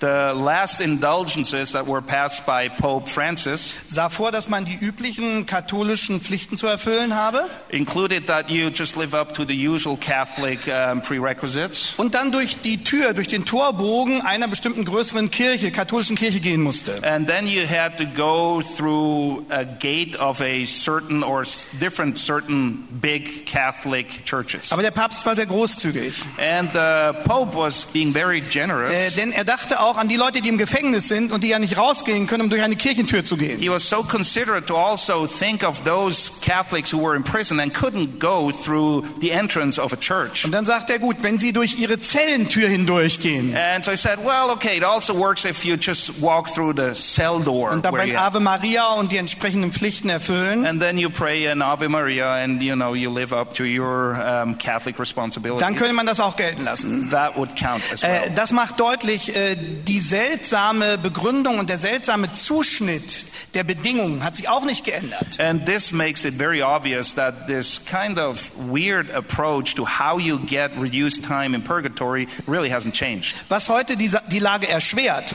[0.00, 5.46] The last indulgences that were passed by Pope Francis sah vor, dass man die üblichen
[5.46, 10.58] katholischen Pflichten zu erfüllen habe included that you just live up to the usual Catholic
[10.66, 11.94] um, prerequisites.
[11.96, 16.60] und dann durch die Tür, durch den Torbogen einer bestimmten größeren Kirche, katholischen Kirche gehen
[16.60, 17.00] musste.
[17.04, 21.44] And then you had to go through a gate of a certain or
[21.80, 24.72] different certain big Catholic churches.
[24.72, 29.14] Aber der Papst war sehr großzügig, And the Pope was being very äh, generous.
[29.14, 31.76] denn er dachte auch an die Leute, die im Gefängnis sind und die ja nicht
[31.78, 33.58] rausgehen können, um durch eine Kirchentür zu gehen.
[33.60, 37.72] He was so considerate to also think of those Catholics who were in prison and
[37.74, 40.44] couldn't go through the entrance of a church.
[40.44, 44.18] Und dann sagt er, gut, wenn Sie durch Ihre Zellentür hindurchgehen And so I said,
[44.24, 47.70] well, okay, it also works if you just walk through the cell door.
[47.70, 51.88] und dabei Ave Maria und die entsprechenden Pflichten erfüllen, and then you pray an Ave
[51.88, 55.60] Maria and, you know, you live up to your um, Catholic responsibilities.
[55.64, 57.10] dann könnte man das auch gelten lassen.
[57.10, 58.32] that would count as Äh, well.
[58.34, 64.48] das macht deutlich, äh, die seltsame Begründung und der seltsame Zuschnitt der Bedingungen hat sich
[64.48, 65.38] auch nicht geändert.
[65.38, 70.38] And this makes it very obvious that this kind of weird approach to how you
[70.38, 73.36] get reduced time in purgatory really hasn't changed.
[73.48, 75.34] Was heute die, die Lage erschwert,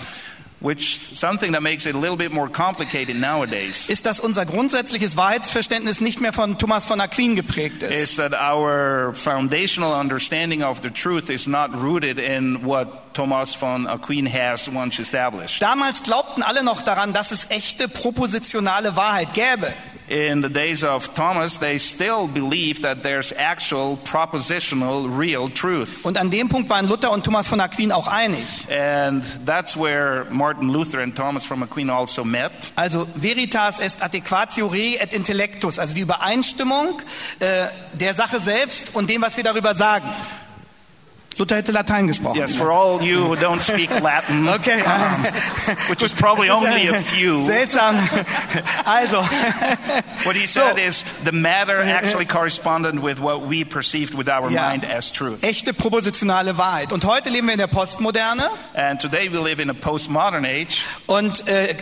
[0.61, 5.15] Which something that makes it a little bit more complicated nowadays ist, dass unser grundsätzliches
[5.15, 7.93] Wahrheitsverständnis nicht mehr von Thomas von Aquin geprägt ist.
[7.93, 13.87] is that our foundational understanding of the truth is not rooted in what Thomas von
[13.87, 15.61] Aquin has once established.
[15.61, 19.73] Damals glaubten alle noch daran, dass es echte propositionale Wahrheit gäbe.
[20.09, 26.03] In the days of Thomas, they still believe that there's actual propositional real truth.
[26.03, 28.67] Und an dem Punkt waren Luther und Thomas von Aquin auch einig.
[28.71, 32.51] And that's where Martin Luther and Thomas from Aquin also met.
[32.75, 36.99] Also veritas est adequatio re et intellectus, also die Übereinstimmung
[37.39, 40.07] äh, der Sache selbst und dem, was wir darüber sagen.
[41.37, 42.37] Luther hätte Latein gesprochen.
[42.37, 44.81] Yes, for all you who don't speak Latin, Okay.
[45.89, 47.45] which is probably only a few.
[47.47, 47.95] Seltsam.
[48.85, 49.21] Also,
[50.25, 54.49] What he So- said is the matter actually corresponded with what we perceived with our
[54.51, 54.69] Ja.
[54.69, 55.41] mind as truth.
[55.43, 56.91] echte propositionale Wahrheit.
[56.91, 60.83] Und heute leben wir in der Postmoderne And today we live in a postmodern age,
[61.07, 61.73] und äh,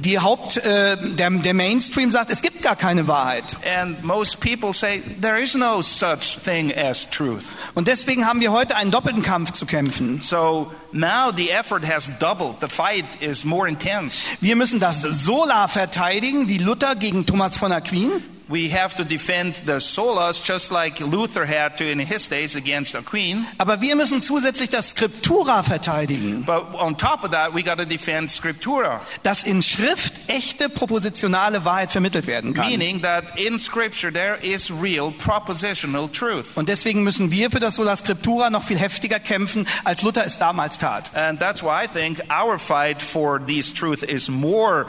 [0.00, 3.56] die Haupt, äh, der, der Mainstream sagt, es gibt gar keine Wahrheit.
[3.80, 7.44] and most people say there is no such thing as truth.
[7.74, 10.20] Und deswegen haben wir heute einen doppelten Kampf zu kämpfen.
[10.22, 12.56] So now the effort has doubled.
[12.60, 14.24] The fight is more intense.
[14.40, 18.10] Wir müssen das Sola verteidigen, wie Luther gegen Thomas von Aquin.
[18.50, 22.96] We have to defend the solas just like Luther had to in his days against
[22.96, 23.46] Aquin.
[23.58, 27.84] Aber wir müssen zusätzlich das Scriptura verteidigen, But on top of that, we got to
[27.84, 32.68] defend Scriptura, dass in Schrift echte propositionale Wahrheit vermittelt werden kann.
[32.70, 36.56] meaning that in Scripture there is real propositional truth.
[36.56, 40.38] Und deswegen müssen wir für das Sola Scriptura noch viel heftiger kämpfen, als Luther es
[40.38, 41.14] damals tat.
[41.14, 44.86] And that's why I think our fight for this truth is more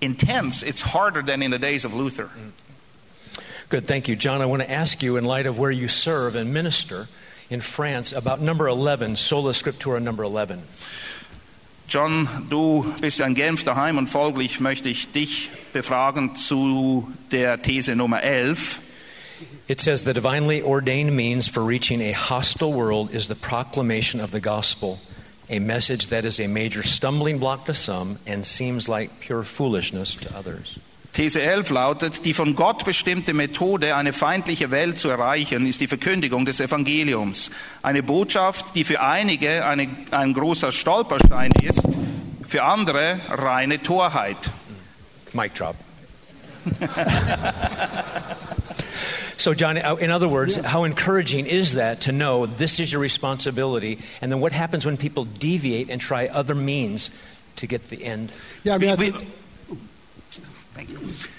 [0.00, 0.62] intense.
[0.62, 2.28] It's harder than in the days of Luther.
[3.72, 4.16] Good, thank you.
[4.16, 7.08] John, I want to ask you, in light of where you serve and minister
[7.48, 10.62] in France, about number 11, Sola Scriptura number 11.
[11.86, 17.96] John, du bist in Genf daheim und folglich möchte ich dich befragen zu der These
[17.96, 18.78] Nummer 11.
[19.68, 24.32] It says the divinely ordained means for reaching a hostile world is the proclamation of
[24.32, 24.98] the gospel,
[25.48, 30.14] a message that is a major stumbling block to some and seems like pure foolishness
[30.16, 30.78] to others.
[31.12, 35.86] These 11 lautet, die von Gott bestimmte Methode, eine feindliche Welt zu erreichen, ist die
[35.86, 37.50] Verkündigung des Evangeliums.
[37.82, 41.82] Eine Botschaft, die für einige eine, ein großer Stolperstein ist,
[42.48, 44.38] für andere reine Torheit.
[45.34, 45.76] Mic drop.
[49.36, 53.02] so, John, uh, in other words, how encouraging is that to know this is your
[53.02, 53.98] responsibility?
[54.22, 57.10] And then what happens when people deviate and try other means
[57.56, 58.32] to get the end?
[58.64, 59.26] Yeah, I mean, Wie, that's- wie,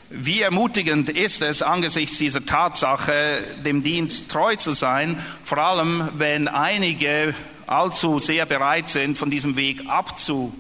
[0.10, 6.48] wie ermutigend ist es, angesichts dieser Tatsache, dem Dienst treu zu sein, vor allem wenn
[6.48, 7.34] einige
[7.66, 10.54] allzu sehr bereit sind, von diesem Weg abzu,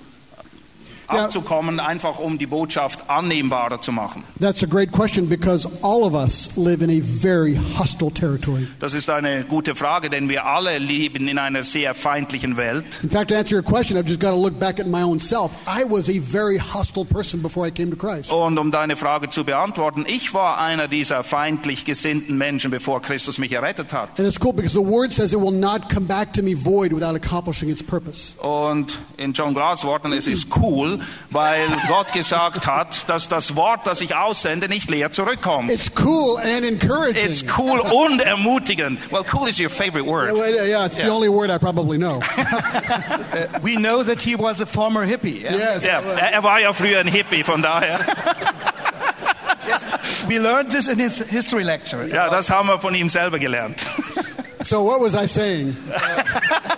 [1.12, 1.26] Ja.
[1.26, 4.24] abzukommen, einfach um die Botschaft annehmbarer zu machen.
[4.40, 8.68] that's a great question because all of us live in a very hostile territory.
[8.80, 12.86] Das ist eine gute Frage, denn wir alle leben in einer sehr feindlichen Welt.
[13.04, 15.20] In fact, to answer your question, I've just got to look back at my own
[15.20, 15.52] self.
[15.68, 18.32] I was a very hostile person before I came to Christ.
[18.32, 23.38] Und um deine Frage zu beantworten, ich war einer dieser feindlich gesinnten Menschen, bevor Christus
[23.38, 24.18] mich errettet hat.
[24.20, 26.92] And it's cool because the word says it will not come back to me void
[26.94, 28.34] without accomplishing its purpose.
[28.40, 30.93] Und in John Glas Worten, es ist cool,
[31.30, 35.72] weil Gott gesagt hat, dass das Wort, das ich aussende, nicht leer zurückkommt.
[35.72, 37.26] It's cool and encouraging.
[37.26, 39.00] It's cool und ermutigend.
[39.12, 40.34] Well, cool is your favorite Yeah, word.
[40.34, 42.20] well, yeah, yeah, it's the only word I probably know.
[43.62, 45.42] We know that he was a former hippie.
[45.42, 45.56] yeah?
[45.56, 45.84] yes.
[45.84, 46.02] Er
[46.32, 48.00] er war ja früher ein Hippie, von daher.
[50.28, 52.08] We learned this in his history lecture.
[52.08, 53.84] Ja, das haben wir von ihm selber gelernt.
[54.64, 55.76] So what was I saying?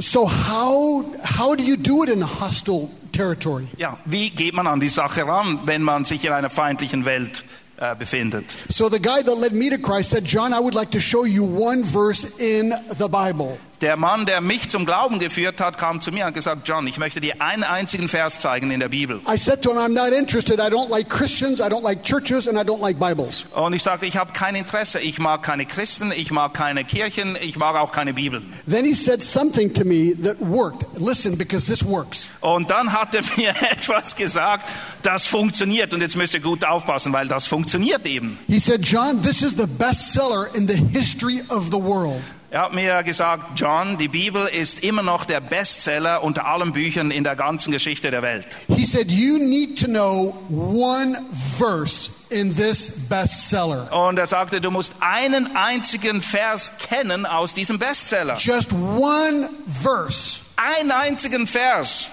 [0.00, 3.68] so how how do you do it in a hostile territory?
[3.76, 7.44] Ja, wie geht man an die Sache ran, wenn man sich in einer feindlichen Welt
[7.78, 8.44] äh, befindet?
[8.68, 11.24] So the guy that led me to Christ said, "John, I would like to show
[11.24, 16.02] you one verse in the Bible." Der Mann, der mich zum Glauben geführt hat, kam
[16.02, 18.90] zu mir und hat gesagt, John, ich möchte dir einen einzigen Vers zeigen in der
[18.90, 19.22] Bibel.
[19.26, 20.58] I said to him, "I'm not interested.
[20.58, 21.60] I don't like Christians.
[21.60, 24.54] I don't like churches, and I don't like Bibles." Und ich sagte, ich habe kein
[24.54, 25.00] Interesse.
[25.00, 28.42] Ich mag keine Christen, ich mag keine Kirchen, ich mag auch keine Bibel.
[28.68, 30.84] Then he said something to me that worked.
[30.98, 32.30] Listen, because this works.
[32.40, 34.68] Und dann hat er mir etwas gesagt,
[35.02, 35.94] das funktioniert.
[35.94, 38.38] Und jetzt müsst ihr gut aufpassen, weil das funktioniert eben.
[38.46, 42.20] He said, "John, this is the bestseller in the history of the world."
[42.52, 47.12] Er hat mir gesagt, John, die Bibel ist immer noch der Bestseller unter allen Büchern
[47.12, 48.48] in der ganzen Geschichte der Welt.
[48.66, 51.16] He said, You need to know one
[51.56, 53.92] verse in this bestseller.
[53.92, 58.36] Und er sagte, du musst einen einzigen Vers kennen aus diesem Bestseller.
[58.38, 59.48] Just one
[59.80, 60.40] verse.
[60.56, 62.08] Einen einzigen Vers.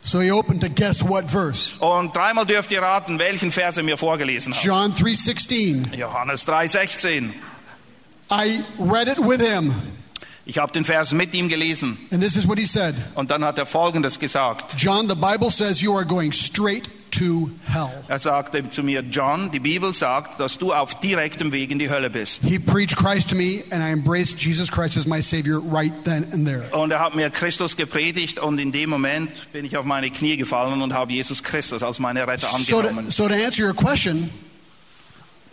[0.00, 1.78] So he opened to guess what verse?
[1.78, 4.64] Und dreimal dürft ihr raten, welchen Vers er mir vorgelesen hat.
[4.64, 5.94] John 3:16.
[5.94, 7.30] Johannes 3,16.
[8.30, 9.72] I read it with him,
[10.46, 11.96] Ich habe den Vers mit ihm gelesen.
[12.10, 12.94] and this is what he said.
[13.14, 14.74] Und dann hat er Folgendes gesagt.
[14.78, 17.90] John, the Bible says you are going straight to hell.
[18.08, 21.88] Er sagte zu mir, John, die Bibel sagt, dass du auf direktem Weg in die
[21.88, 22.42] Hölle bist.
[22.42, 26.26] He preached Christ to me, and I embraced Jesus Christ as my Savior right then
[26.32, 26.64] and there.
[26.72, 30.36] Und er hat mir Christus gepredigt und in dem Moment bin ich auf meine Knie
[30.36, 33.06] gefallen und habe Jesus Christus als meine Retter So angenommen.
[33.06, 34.28] to, so to answer your question,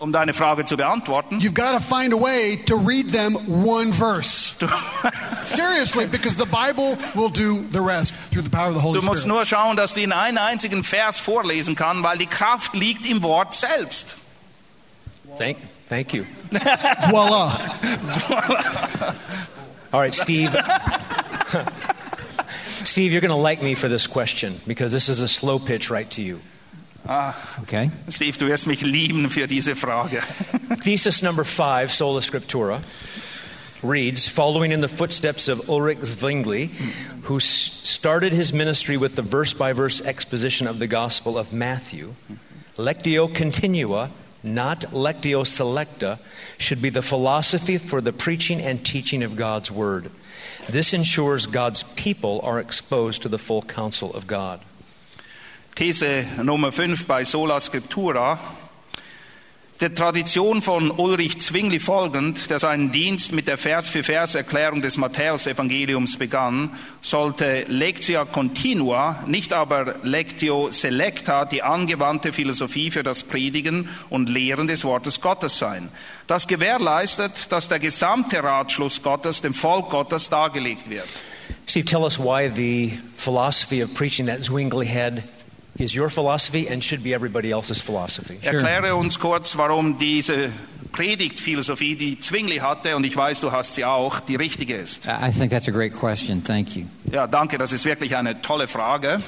[0.01, 3.93] Um deine Frage zu beantworten, you've got to find a way to read them one
[3.93, 4.57] verse.
[5.45, 9.05] Seriously, because the Bible will do the rest through the power of the Holy du
[9.05, 9.35] musst Spirit.
[9.35, 13.21] nur schauen, dass du ihn einen einzigen Vers vorlesen kann, weil die Kraft liegt im
[13.21, 14.15] Wort selbst.
[15.37, 16.25] Thank, thank you.
[17.11, 17.59] Voila.
[19.91, 20.51] All right, Steve.
[22.83, 25.91] Steve, you're going to like me for this question because this is a slow pitch
[25.91, 26.39] right to you.
[27.07, 27.89] Ah, okay.
[28.09, 30.21] Steve, du wirst mich lieben für diese Frage.
[30.83, 32.81] Thesis number five, Sola Scriptura,
[33.81, 36.69] reads Following in the footsteps of Ulrich Zwingli,
[37.23, 42.13] who started his ministry with the verse by verse exposition of the Gospel of Matthew,
[42.77, 44.11] Lectio Continua,
[44.43, 46.19] not Lectio Selecta,
[46.57, 50.11] should be the philosophy for the preaching and teaching of God's Word.
[50.69, 54.61] This ensures God's people are exposed to the full counsel of God.
[55.75, 58.37] These Nummer 5 bei Sola Scriptura.
[59.79, 66.77] Der Tradition von Ulrich Zwingli folgend, der seinen Dienst mit der Vers-für-Vers-Erklärung des Matthäusevangeliums begann,
[67.01, 74.67] sollte Lectio Continua, nicht aber Lectio Selecta, die angewandte Philosophie für das Predigen und Lehren
[74.67, 75.89] des Wortes Gottes sein.
[76.27, 81.07] Das gewährleistet, dass der gesamte Ratschluss Gottes dem Volk Gottes dargelegt wird.
[81.65, 85.23] Steve, tell us why the philosophy of preaching that Zwingli had
[85.81, 88.39] is your philosophy and should be everybody else's philosophy.
[88.41, 88.61] Sure.
[88.61, 90.51] Erkläre uns kurz, warum diese
[90.91, 95.05] Predigtphilosophie, die Zwingli hatte, und ich weiß, du hast sie auch, die richtige ist.
[95.07, 96.43] I I think that's a great question.
[96.43, 96.85] Thank you.
[97.11, 99.21] Ja, danke, das ist wirklich eine tolle Frage.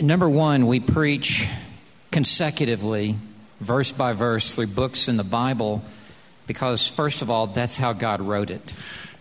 [0.00, 1.48] Number one, we preach
[2.10, 3.16] consecutively,
[3.60, 5.82] verse by verse, through books in the Bible,
[6.46, 8.72] because, first of all, that's how God wrote it.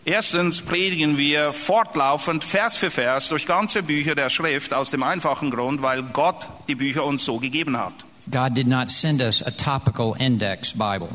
[0.03, 5.51] Erstens predigen wir fortlaufend Vers für Vers durch ganze Bücher der Schrift aus dem einfachen
[5.51, 7.93] Grund, weil Gott die Bücher uns so gegeben hat.
[8.31, 11.09] God did not send us a topical index Bible.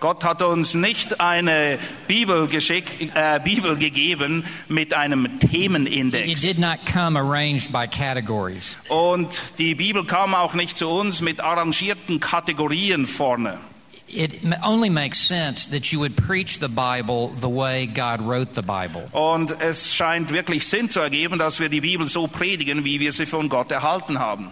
[0.00, 6.40] Gott hat uns nicht eine Bibel, geschick, äh, Bibel gegeben mit einem Themenindex.
[6.40, 8.78] did not come arranged by categories.
[8.88, 13.58] Und die Bibel kam auch nicht zu uns mit arrangierten Kategorien vorne.
[14.12, 18.62] It only makes sense that you would preach the Bible the way God wrote the
[18.62, 19.08] Bible.
[19.12, 23.12] Und es scheint wirklich Sinn zu ergeben, dass wir die Bibel so predigen, wie wir
[23.12, 24.48] sie von Gott erhalten haben.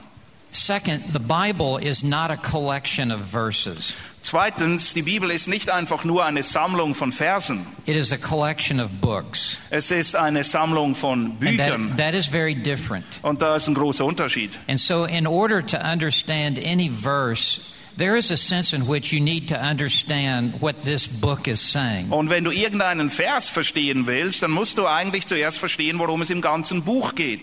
[0.51, 3.97] Second, the Bible is not a collection of verses.
[4.23, 7.67] Zweitens, die Bibel ist nicht einfach nur eine Sammlung von Versen.
[7.87, 9.59] It is a collection of books.
[9.71, 11.91] Es ist eine Sammlung von Büchern.
[11.91, 13.05] that, that is very different.
[13.23, 14.51] Und da ist ein großer Unterschied.
[14.69, 19.21] And so, in order to understand any verse, there is a sense in which you
[19.21, 22.11] need to understand what this book is saying.
[22.11, 26.31] Und wenn du irgendeinen Vers verstehen willst, dann musst du eigentlich zuerst verstehen, worum es
[26.31, 27.41] im ganzen Buch geht.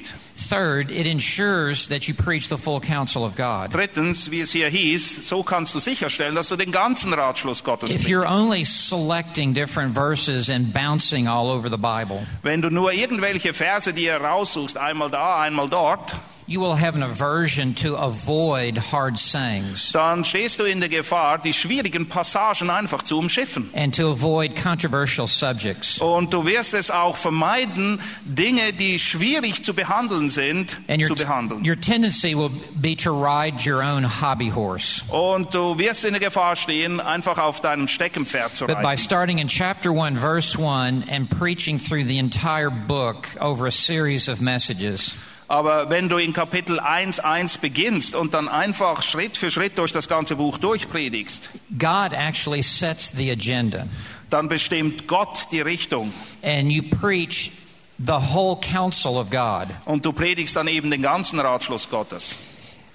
[0.50, 3.74] Third, it ensures that you preach the full counsel of God.
[3.74, 7.92] Drittens, wie es hier hieß, so kannst du sicherstellen, dass du den ganzen Ratschluss Gottes
[7.92, 12.92] If you're only selecting different verses and bouncing all over the Bible, Wenn du nur
[12.94, 16.16] irgendwelche Verse dir raussuchst, einmal da, einmal dort,
[16.48, 21.38] you will have an aversion to avoid hard sayings dann stehst du in der Gefahr,
[21.40, 23.70] die schwierigen Passagen einfach zu umschiffen.
[23.74, 26.00] and to avoid controversial subjects.
[26.00, 31.16] Und du wirst es auch vermeiden, Dinge, die schwierig zu behandeln sind, And zu your,
[31.16, 31.66] behandeln.
[31.66, 35.04] your tendency will be to ride your own hobby horse.
[35.12, 39.40] Und du wirst in der Gefahr stehen, einfach auf deinem Steckenpferd zu But by starting
[39.40, 44.42] in chapter 1, verse 1, and preaching through the entire book over a series of
[44.42, 45.16] messages,
[45.48, 50.08] Aber wenn du in Kapitel 1.1 beginnst und dann einfach Schritt für Schritt durch das
[50.08, 53.86] ganze Buch durchpredigst, God actually sets the agenda.
[54.30, 56.12] dann bestimmt Gott die Richtung.
[56.42, 57.52] And you preach
[57.98, 59.68] the whole counsel of God.
[59.86, 62.36] Und du predigst dann eben den ganzen Ratschluss Gottes.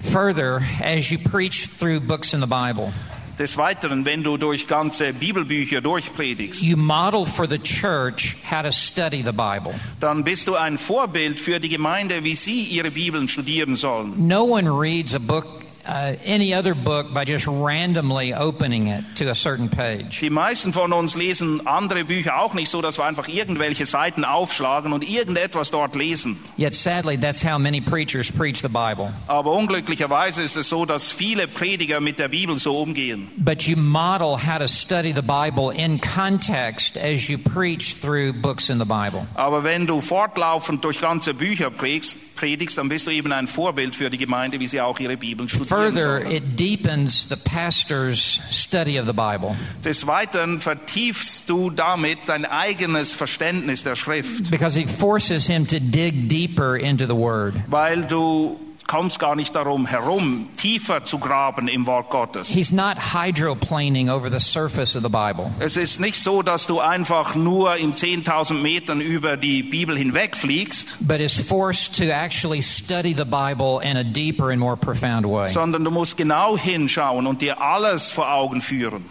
[0.01, 2.93] Further, as you preach through books in the Bible,
[3.38, 8.71] Des Weiteren, wenn du durch ganze Bibelbücher durchpredigst, you model for the church how to
[8.71, 9.75] study the Bible.
[10.01, 14.27] dann bist du ein Vorbild für die Gemeinde, wie sie ihre Bibeln studieren sollen.
[14.29, 15.47] No one reads a book,
[15.90, 20.20] uh, any other book, by just randomly opening it to a certain page.
[20.20, 24.24] Die meisten von uns lesen andere Bücher auch nicht so, dass wir einfach irgendwelche Seiten
[24.24, 26.38] aufschlagen und irgendetwas dort lesen.
[26.57, 29.12] Yet sadly, that's how many preachers preach the Bible.
[29.26, 33.28] Aber unglücklicherweise ist es so, dass viele Prediger mit der Bibel so umgehen.
[33.36, 38.70] But you model how to study the Bible in context as you preach through books
[38.70, 39.26] in the Bible.
[39.34, 43.95] Aber wenn du fortlaufend durch ganze Bücher predigst, predigst, dann bist du eben ein Vorbild
[43.95, 45.93] für die Gemeinde, wie sie auch ihre Bibeln studieren.
[45.93, 46.30] Further, sollen.
[46.30, 53.12] it deepens the pastor's study of the Bible Des Weiteren vertiefst du damit dein eigenes
[53.12, 57.55] Verständnis der Schrift, because it forces him to dig deeper into the Word.
[57.68, 58.59] weil du
[58.91, 62.49] kommst gar nicht darum herum, tiefer zu graben im Wort Gottes.
[62.49, 65.53] He's not hydroplaning over the surface of the Bible.
[65.61, 70.97] Es ist nicht so, dass du einfach nur in 10.000 Metern über die Bibel hinwegfliegst,
[71.07, 75.49] but is forced to actually study the Bible in a deeper and more profound way.
[75.49, 79.05] sondern du musst genau hinschauen und dir alles vor Augen führen.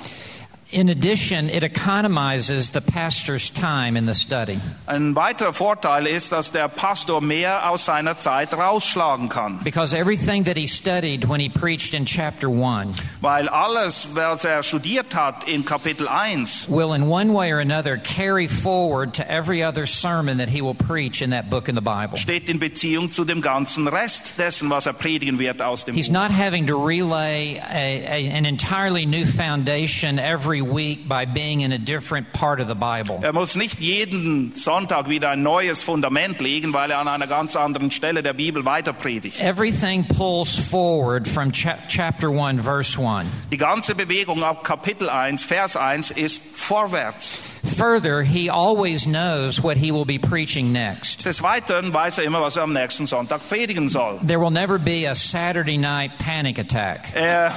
[0.71, 6.51] In addition, it economizes the pastor's time in the study Ein weiterer Vorteil ist, dass
[6.51, 11.49] der Pastor mehr aus seiner Zeit rausschlagen kann, because everything that he studied when he
[11.49, 17.09] preached in chapter 1 weil alles, was er studiert hat in Kapitel 1, will, in
[17.09, 21.31] one way or another, carry forward to every other sermon that he will preach in
[21.31, 22.15] that book in the Bible.
[22.19, 26.09] steht in Beziehung zu dem ganzen Rest dessen, was er predigen wird aus dem He's
[26.09, 26.13] Buch.
[26.13, 31.71] not having to relay a, a, an entirely new foundation every week by being in
[31.73, 33.19] a different part of the Bible.
[33.21, 37.55] Er muss nicht jeden Sonntag wieder ein neues Fundament legen, weil er an einer ganz
[37.55, 39.39] anderen Stelle der Bibel weiter predigt.
[39.39, 43.27] Everything pulls forward from cha- chapter 1, verse 1.
[43.51, 47.39] Die ganze Bewegung ab Kapitel 1, Vers 1 ist vorwärts.
[47.63, 51.25] Further, he always knows what he will be preaching next.
[51.25, 54.19] Des Weiteren weiß er immer, was er am nächsten Sonntag predigen soll.
[54.25, 57.09] There will never be a Saturday night panic attack.
[57.15, 57.51] Er,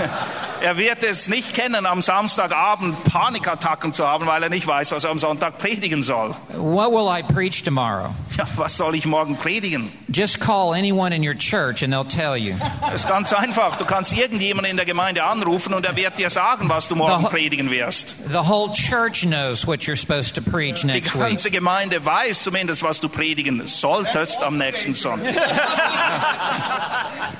[0.62, 5.04] er wird es nicht kennen, am Samstagabend Panikattacken zu haben, weil er nicht weiß, was
[5.04, 6.34] er am Sonntag predigen soll.
[6.56, 8.14] What will I preach tomorrow?
[8.38, 9.90] Ja, was soll ich morgen predigen?
[10.08, 12.54] Just call anyone in your church and they'll tell you.
[12.80, 13.76] Das ist ganz einfach.
[13.76, 17.22] Du kannst irgendjemanden in der Gemeinde anrufen und er wird dir sagen, was du morgen
[17.24, 18.14] The- predigen wirst.
[18.28, 19.33] The whole church knows
[19.66, 21.22] what you're supposed to preach Die next week.
[21.22, 25.34] ganze Gemeinde weiß zumindest, was du predigen solltest am nächsten Sonntag.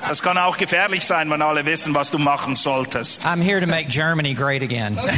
[0.07, 3.25] Das kann auch gefährlich sein, wenn alle wissen, was du machen solltest.
[3.25, 4.95] I'm here to make Germany great again.
[4.97, 5.15] Thank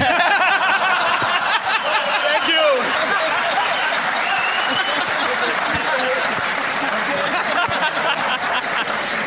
[2.47, 2.83] you.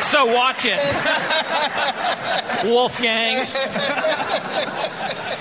[0.01, 0.79] So watch it.
[2.65, 3.47] Wolfgang.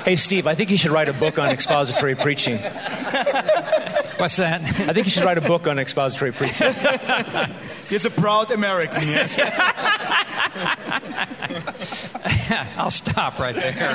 [0.05, 2.57] Hey, Steve, I think you should write a book on expository preaching.
[2.57, 4.61] What's that?
[4.63, 6.73] I think you should write a book on expository preaching.
[7.89, 9.39] He's a proud American, yes.
[12.79, 13.89] I'll stop right there.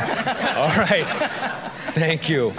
[0.57, 1.05] All right.
[1.93, 2.53] Thank you.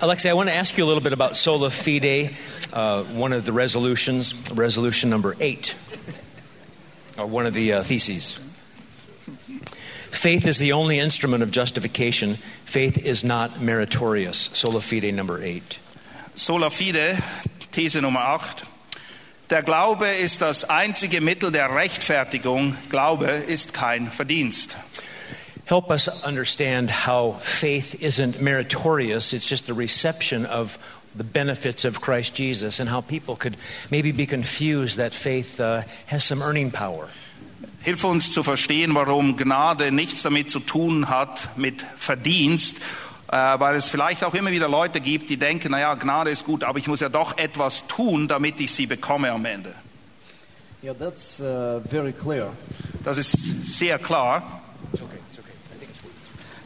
[0.00, 2.34] Alexei, I want to ask you a little bit about sola fide,
[2.72, 5.74] uh, one of the resolutions, resolution number eight,
[7.18, 8.38] or one of the uh, theses.
[10.24, 12.36] Faith is the only instrument of justification.
[12.64, 14.48] Faith is not meritorious.
[14.54, 15.78] Sola fide number eight.
[16.34, 17.22] Sola fide,
[17.72, 18.64] These Nummer 8.
[19.50, 22.74] Der Glaube ist das einzige Mittel der Rechtfertigung.
[22.88, 24.76] Glaube ist kein Verdienst.
[25.66, 30.78] Help us understand how faith isn't meritorious, it's just a reception of
[31.14, 33.58] the benefits of Christ Jesus, and how people could
[33.90, 37.10] maybe be confused that faith uh, has some earning power.
[37.84, 42.78] Hilf uns zu verstehen, warum Gnade nichts damit zu tun hat mit Verdienst,
[43.28, 46.64] äh, weil es vielleicht auch immer wieder Leute gibt, die denken, naja, Gnade ist gut,
[46.64, 49.74] aber ich muss ja doch etwas tun, damit ich sie bekomme am Ende.
[50.82, 52.54] Yeah, that's uh, very clear.
[53.04, 54.62] Das ist sehr klar.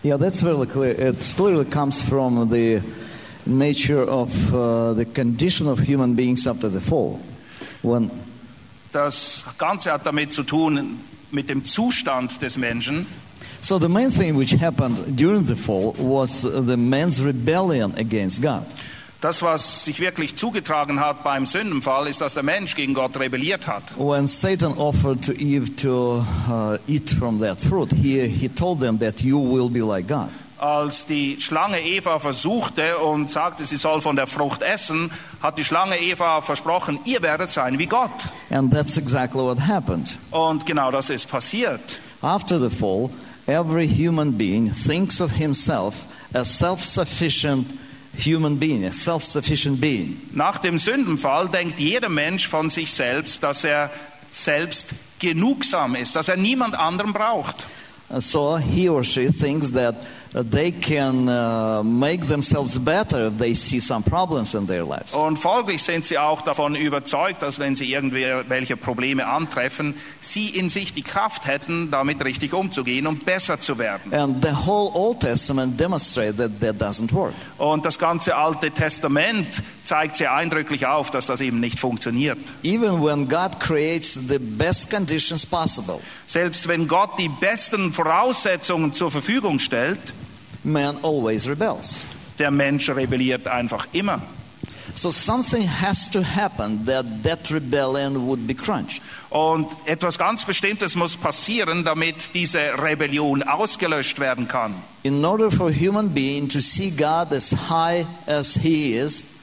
[0.04, 0.96] Yeah, that's very clear.
[0.96, 2.80] It clearly comes from the
[3.44, 7.18] nature of uh, the condition of human beings after the fall.
[7.82, 8.08] When
[8.98, 10.98] Das Ganze hat damit zu tun,
[11.30, 13.06] mit dem Zustand des Menschen.
[13.60, 18.66] so the main thing which happened during the fall was the man's rebellion against God.
[19.20, 23.68] Das, was sich wirklich zugetragen hat beim Sündenfall, ist, dass der Mensch gegen Gott rebelliert
[23.68, 23.84] hat.
[23.96, 28.98] When Satan offered to Eve to uh, eat from that fruit, he, he told them
[28.98, 30.28] that you will be like God.
[30.58, 35.64] Als die Schlange Eva versuchte und sagte, sie soll von der Frucht essen, hat die
[35.64, 38.10] Schlange Eva versprochen, ihr werdet sein wie Gott.
[38.50, 40.18] And that's exactly what happened.
[40.30, 42.00] Und genau das ist passiert.
[42.22, 43.10] After the fall,
[43.46, 45.94] every human being thinks of himself
[46.34, 47.66] as self sufficient
[48.18, 50.20] human being, a self sufficient being.
[50.32, 53.90] Nach dem Sündenfall denkt jeder Mensch von sich selbst, dass er
[54.32, 54.86] selbst
[55.18, 57.56] genugsam ist, dass er niemand anderen braucht.
[58.18, 59.94] So he or she thinks that
[60.32, 61.24] they can
[61.98, 65.14] make themselves better if they see some problems in their lives.
[65.14, 70.68] Und folglich sind sie auch davon überzeugt, dass wenn sie irgendwelche Probleme antreffen, sie in
[70.68, 74.12] sich die Kraft hätten, damit richtig umzugehen und besser zu werden.
[74.12, 77.34] And the whole Old Testament demonstrates that that doesn't work.
[77.56, 82.38] Und das ganze Alte Testament zeigt sehr eindrücklich auf, dass das eben nicht funktioniert.
[82.62, 89.10] Even when God creates the best conditions possible, Selbst wenn Gott die besten Voraussetzungen zur
[89.10, 89.98] Verfügung stellt,
[90.62, 92.02] man always rebels.
[92.38, 94.20] der Mensch rebelliert einfach immer.
[94.94, 99.02] So something has to happen that that rebellion would be crunched.
[99.30, 104.74] Und etwas ganz Bestimmtes muss passieren, damit diese Rebellion ausgelöscht werden kann.
[105.02, 109.37] In order for human being to see God as high as he is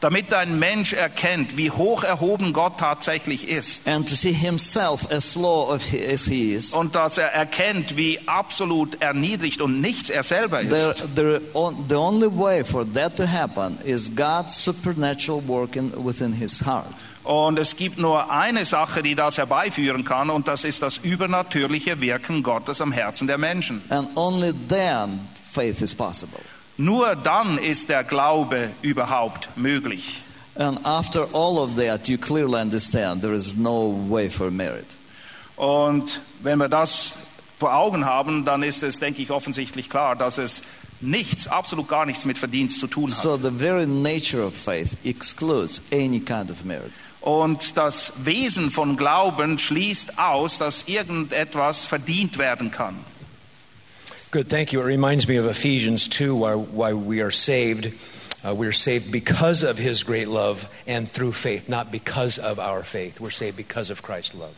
[0.00, 3.86] Damit ein Mensch erkennt, wie hoch erhoben Gott tatsächlich ist.
[3.86, 9.02] and to see himself as low as he is, Und dass er erkennt, wie absolut
[9.02, 10.70] erniedrigt und nichts er selber ist.
[11.14, 16.64] there, on, the only way for that to happen is God's supernatural working within his
[16.64, 16.86] heart.
[17.22, 22.00] Und es gibt nur eine Sache, die das herbeiführen kann, und das ist das übernatürliche
[22.00, 23.82] Wirken Gottes am Herzen der Menschen.
[23.90, 25.20] And only then
[25.52, 26.40] faith is possible.
[26.80, 30.22] Nur dann ist der Glaube überhaupt möglich.
[30.54, 34.86] And after all of that, you clearly understand there is no way for merit.
[35.56, 37.26] Und wenn wir das
[37.58, 40.62] vor Augen haben, dann ist es, denke ich, offensichtlich klar, dass es
[41.02, 43.18] nichts, absolut gar nichts mit Verdienst zu tun hat.
[43.18, 46.92] So the very nature of faith excludes any kind of merit.
[47.20, 52.96] Und das Wesen von Glauben schließt aus, dass irgendetwas verdient werden kann.
[54.30, 54.80] Good, thank you.
[54.80, 57.92] It reminds me of Ephesians 2, why, why we are saved.
[58.44, 62.60] Uh, we are saved because of his great love and through faith, not because of
[62.60, 63.20] our faith.
[63.20, 64.54] We're saved because of Christ's love.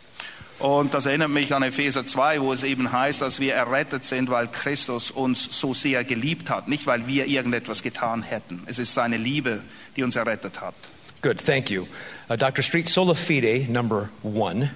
[0.60, 4.30] Und das erinnert mich an Epheser 2, wo es eben heißt, dass wir errettet sind,
[4.30, 8.62] weil Christus uns so sehr geliebt hat, nicht weil wir irgendetwas getan hätten.
[8.66, 9.62] Es ist seine Liebe,
[9.96, 10.74] die uns errettet hat.
[11.22, 11.86] Good, thank you.
[12.28, 12.62] Uh, Dr.
[12.62, 14.70] Street, sola fide, number one.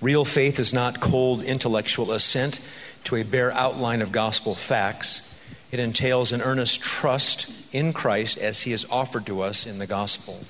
[0.00, 2.58] Real faith is not cold intellectual assent
[3.04, 5.26] to a bare outline of gospel facts.
[5.72, 9.86] It entails an earnest trust in Christ as he is offered to us in the
[9.86, 10.40] gospel.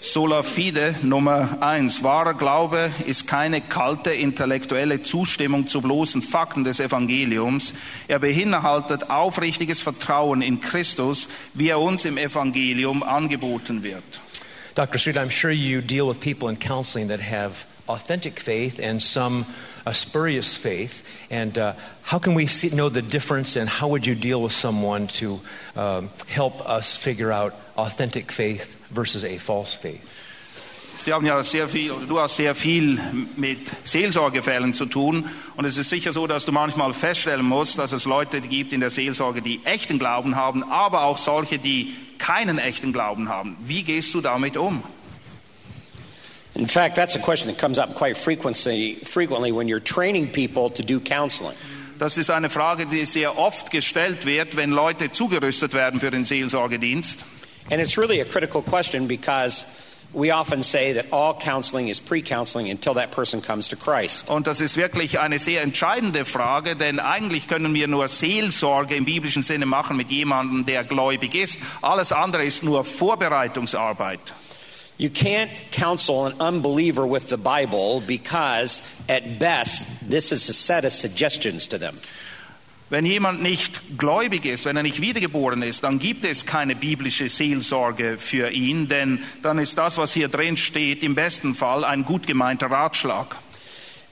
[0.00, 2.02] Sola fide Nummer eins.
[2.04, 7.72] Wahrer Glaube ist keine kalte intellektuelle Zustimmung zu bloßen Fakten des Evangeliums.
[8.06, 14.04] Er beinhaltet aufrichtiges Vertrauen in Christus, wie er uns im Evangelium angeboten wird.
[14.76, 14.98] Dr.
[14.98, 19.46] Street, I'm sure you deal with people in counseling that have authentic faith and some
[19.86, 21.02] uh, spurious faith.
[21.30, 24.52] And uh, how can we see, know the difference, and how would you deal with
[24.52, 25.40] someone to
[25.76, 30.02] um, help us figure out authentic faith versus a false faith?
[30.98, 32.98] Sie haben ja sehr viel, oder du hast sehr viel
[33.36, 35.28] mit Seelsorgefällen zu tun.
[35.56, 38.80] Und es ist sicher so, dass du manchmal feststellen musst, dass es Leute gibt in
[38.80, 43.56] der Seelsorge, die echten Glauben haben, aber auch solche, die keinen echten Glauben haben.
[43.60, 44.82] Wie gehst du damit um?
[46.56, 50.70] In fact, that's a question that comes up quite frequently, frequently when you're training people
[50.70, 51.54] to do counseling.
[51.98, 56.24] Das ist eine Frage, die sehr oft gestellt wird, wenn Leute zugerüstet werden für den
[56.24, 57.24] Seelsorgedienst.
[57.70, 59.66] And it's really a critical question because
[60.14, 64.30] we often say that all counseling is pre counseling until that person comes to Christ.
[64.30, 69.04] Und das ist wirklich eine sehr entscheidende Frage, denn eigentlich können wir nur Seelsorge im
[69.04, 71.58] biblischen Sinne machen mit jemandem, der gläubig ist.
[71.82, 74.20] Alles andere ist nur Vorbereitungsarbeit.
[74.98, 80.84] You can't counsel an unbeliever with the Bible because, at best, this is a set
[80.86, 81.98] of suggestions to them.
[82.88, 87.28] Wenn jemand nicht gläubig ist, wenn er nicht wiedergeboren ist, dann gibt es keine biblische
[87.28, 92.04] Seelsorge für ihn, denn dann ist das, was hier drin steht, im besten Fall ein
[92.04, 93.36] gut gemeinter Ratschlag.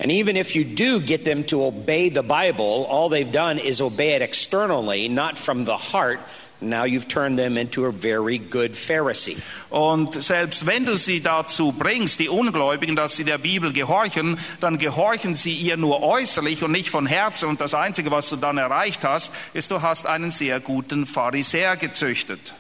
[0.01, 3.81] And even if you do get them to obey the Bible, all they've done is
[3.81, 6.19] obey it externally, not from the heart.
[6.61, 9.37] Now you've turned them into a very good Pharisee.
[9.71, 14.79] Und selbst wenn du sie dazu bringst, die Ungläubigen, dass sie der Bibel gehorchen, dann
[14.79, 17.49] gehorchen sie ihr nur äußerlich und nicht von Herzen.
[17.49, 21.77] Und das Einzige, was du dann erreicht hast, ist, du hast einen sehr guten Pharisäer
[21.77, 22.55] gezüchtet.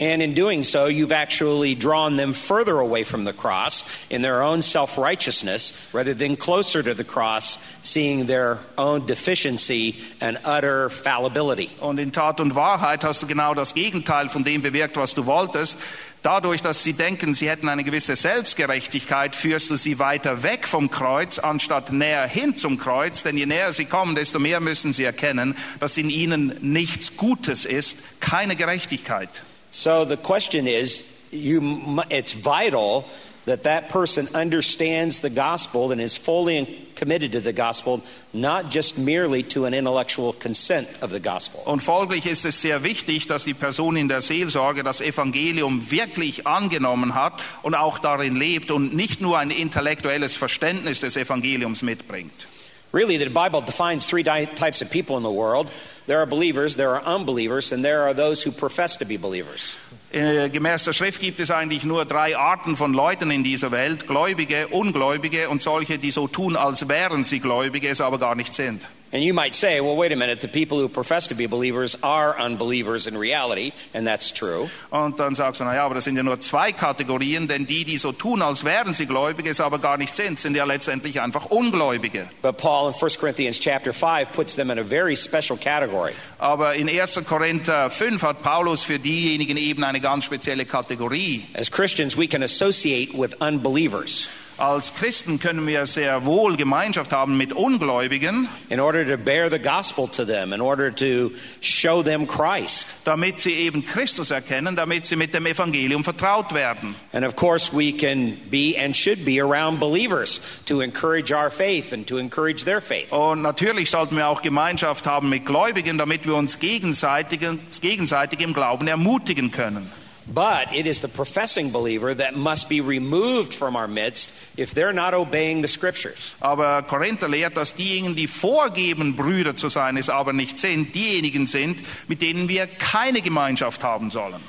[0.00, 4.42] And in doing so, you've actually drawn them further away from the cross in their
[4.42, 10.88] own self righteousness rather than closer to the cross, seeing their own deficiency and utter
[10.88, 11.70] fallibility.
[11.82, 15.26] Und in Tat und Wahrheit hast du genau das Gegenteil von dem bewirkt, was du
[15.26, 15.78] wolltest.
[16.22, 20.90] Dadurch, dass sie denken, sie hätten eine gewisse Selbstgerechtigkeit, führst du sie weiter weg vom
[20.90, 23.22] Kreuz, anstatt näher hin zum Kreuz.
[23.22, 27.66] Denn je näher sie kommen, desto mehr müssen sie erkennen, dass in ihnen nichts Gutes
[27.66, 29.42] ist, keine Gerechtigkeit.
[29.70, 33.04] So the question is you, it's vital
[33.46, 38.02] that that person understands the gospel and is fully committed to the gospel,
[38.32, 41.60] not just merely to an intellectual consent of the gospel.
[41.64, 46.46] Und folglich ist es sehr wichtig, dass die Person in der Seelsorge das Evangelium wirklich
[46.46, 52.46] angenommen hat und auch darin lebt und nicht nur ein intellektuelles Verständnis des Evangeliums mitbringt.
[52.92, 55.68] Really, the Bible defines three types of people in the world
[56.10, 59.76] there are believers, there are unbelievers, and there are those who profess to be believers.
[60.12, 64.08] Äh, Gemäß der Schrift gibt es eigentlich nur drei Arten von Leuten in dieser Welt.
[64.08, 68.56] Gläubige, Ungläubige und solche, die so tun, als wären sie Gläubige, es aber gar nicht
[68.56, 68.82] sind.
[69.12, 71.96] And you might say, well, wait a minute, the people who profess to be believers
[72.00, 74.70] are unbelievers in reality, and that's true.
[74.92, 77.84] Und dann sagst du, na ja, aber das sind ja nur zwei Kategorien, denn die,
[77.84, 81.20] die so tun, als wären sie Gläubige, es aber gar nicht sind, sind ja letztendlich
[81.20, 82.28] einfach Ungläubige.
[82.40, 86.12] But Paul in 1 Corinthians chapter 5 puts them in a very special category.
[86.38, 87.24] Aber in 1.
[87.26, 91.46] Korinther 5 hat Paulus für diejenigen eben eine ganz spezielle Kategorie.
[91.54, 94.28] As Christians, we can associate with unbelievers.
[94.60, 99.58] Als Christen können wir sehr wohl Gemeinschaft haben mit Ungläubigen, in order to bear the
[99.58, 101.30] gospel to them, in order to
[101.60, 103.00] show them Christ.
[103.04, 106.94] damit sie eben Christus erkennen, damit sie mit dem Evangelium vertraut werden.
[107.12, 111.92] And of course, we can be and should be around believers to encourage our faith
[111.92, 113.12] and to encourage their faith.
[113.12, 117.40] Und natürlich sollten wir auch Gemeinschaft haben mit Gläubigen, damit wir uns gegenseitig,
[117.80, 119.90] gegenseitig im Glauben ermutigen können.
[120.32, 124.92] But it is the professing believer that must be removed from our midst if they're
[124.92, 126.34] not obeying the scriptures.
[126.40, 131.46] Aber Korinther lehrt, dass diejenigen, die vorgeben, Brüder zu sein, es aber nicht sind, diejenigen
[131.46, 134.40] sind, mit denen wir keine Gemeinschaft haben sollen.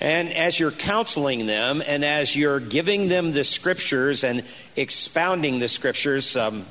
[0.00, 4.42] And as you're counseling them and as you're giving them the scriptures and
[4.74, 6.64] expounding the scriptures, um,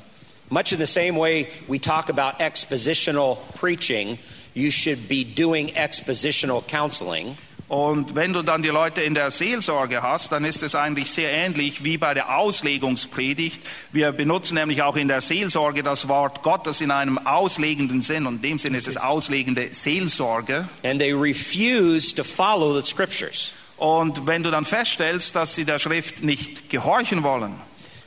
[0.50, 4.18] much in the same way we talk about expositional preaching,
[4.52, 7.36] you should be doing expositional counseling.
[7.70, 11.30] Und wenn du dann die Leute in der Seelsorge hast, dann ist es eigentlich sehr
[11.30, 13.62] ähnlich wie bei der Auslegungspredigt.
[13.92, 18.26] Wir benutzen nämlich auch in der Seelsorge das Wort Gottes in einem auslegenden Sinn.
[18.26, 20.68] Und in dem Sinne ist es auslegende Seelsorge.
[20.82, 23.52] And they refuse to follow the scriptures.
[23.76, 27.54] Und wenn du dann feststellst, dass sie der Schrift nicht gehorchen wollen,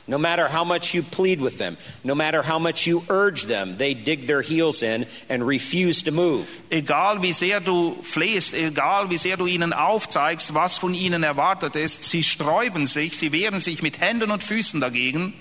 [0.06, 3.78] No matter how much you plead with them, no matter how much you urge them,
[3.78, 6.60] they dig their heels in and refuse to move.
[6.70, 11.74] egal wie sehr du flehst, egal wie sehr du ihnen aufzeigst, was von ihnen erwartet
[11.74, 15.32] ist, sie sträuben sich, sie wehren sich mit Händen und Füßen dagegen.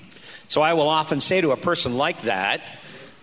[0.47, 2.61] So I will often say to a person like that,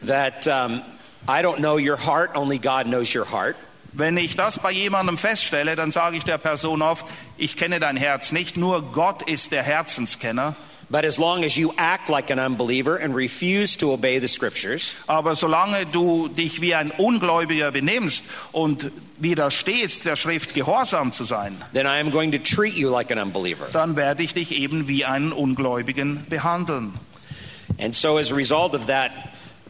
[0.07, 0.82] that um,
[1.26, 3.57] I don't know your heart, only God knows your heart.
[3.93, 7.97] Wenn ich das bei jemandem feststelle, dann sage ich der Person oft, ich kenne dein
[7.97, 10.55] Herz nicht, nur Gott ist der Herzenskenner.
[10.93, 14.93] But as long as you act like an unbeliever and refuse to obey the scriptures,
[15.07, 21.57] Aber solange du dich wie ein Ungläubiger benimmst und widerstehst, der Schrift gehorsam zu sein,
[21.72, 23.68] then I am going to treat you like an unbeliever.
[23.72, 26.95] dann werde ich dich eben wie einen Ungläubigen behandeln.
[27.78, 29.12] And so, as a result of that,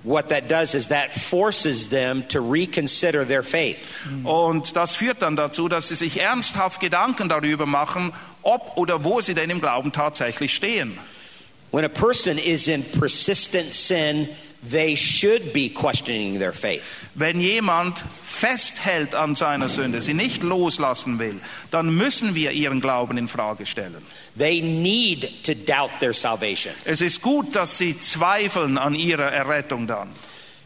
[0.03, 3.79] what that does is that forces them to reconsider their faith.
[4.25, 9.21] Und das führt dann dazu, dass sie sich ernsthaft Gedanken darüber machen, ob oder wo
[9.21, 10.99] sie denn im Glauben tatsächlich stehen.
[11.71, 14.29] When a person is in persistent sin,
[14.63, 17.07] they should be questioning their faith.
[17.15, 21.41] Wenn jemand festhält an seiner Sünde, sie nicht loslassen will,
[21.71, 24.03] dann müssen wir ihren Glauben in Frage stellen.
[24.37, 29.87] They need to doubt their salvation Es ist gut, dass sie zweifeln an ihrer Errettung
[29.87, 30.09] dann.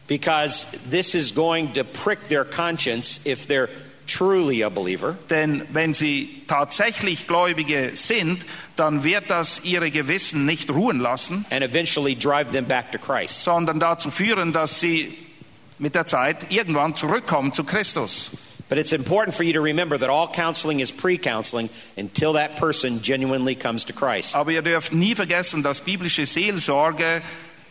[0.07, 3.69] because this is going to prick their conscience if they're
[4.07, 5.17] truly a believer.
[5.29, 8.45] Denn wenn sie tatsächlich Gläubige sind,
[8.75, 13.43] dann wird das ihre Gewissen nicht ruhen lassen, and eventually drive them back to Christ.
[13.43, 15.17] sondern dazu führen, dass sie
[15.77, 18.31] mit der Zeit irgendwann zurückkommen zu Christus.
[18.67, 22.55] But it's important for you to remember that all counseling is pre counseling until that
[22.55, 24.35] person genuinely comes to Christ.
[24.35, 27.21] Aber ihr dürft nie vergessen, dass biblische Seelsorge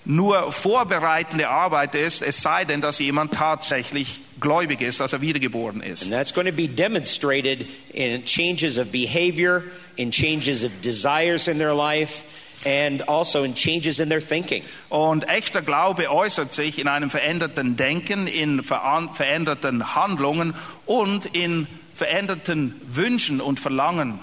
[0.05, 5.83] nur vorbereitende Arbeit ist, es sei denn, dass jemand tatsächlich gläubig ist, dass er wiedergeboren
[5.83, 6.05] ist.
[6.05, 9.65] And that's going to be demonstrated in changes of behavior,
[9.97, 12.25] in changes of desires in their life,
[12.67, 14.63] and also in changes in their thinking.
[14.91, 22.79] Und echter Glaube äußert sich in einem veränderten Denken, in veränderten Handlungen und in veränderten
[22.93, 24.19] Wünschen und Verlangen.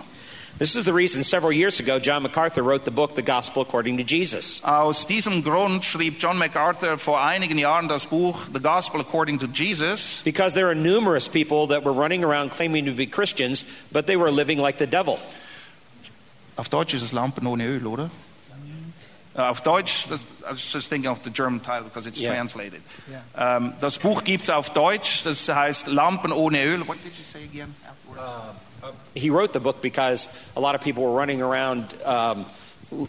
[0.61, 3.97] This is the reason several years ago John MacArthur wrote the book The Gospel According
[3.97, 4.61] to Jesus.
[4.63, 9.47] Aus diesem Grund schrieb John MacArthur vor einigen Jahren das Buch The Gospel According to
[9.47, 14.05] Jesus, Because there are numerous people that were running around claiming to be Christians, but
[14.05, 15.17] they were living like the devil.
[16.57, 18.11] Auf Deutsch ist es Lampen ohne Öl, oder?
[19.35, 22.35] Äh, Auf Deutsch, das, I was just thinking of the German title because it's Yeah.
[22.35, 22.83] translated.
[23.35, 26.87] Ähm, das Buch gibt es auf Deutsch, das heißt Lampen ohne Öl.
[26.87, 27.73] What did you say again?
[28.15, 28.53] Uh,
[29.13, 32.45] He wrote the book because a lot of people were running around um,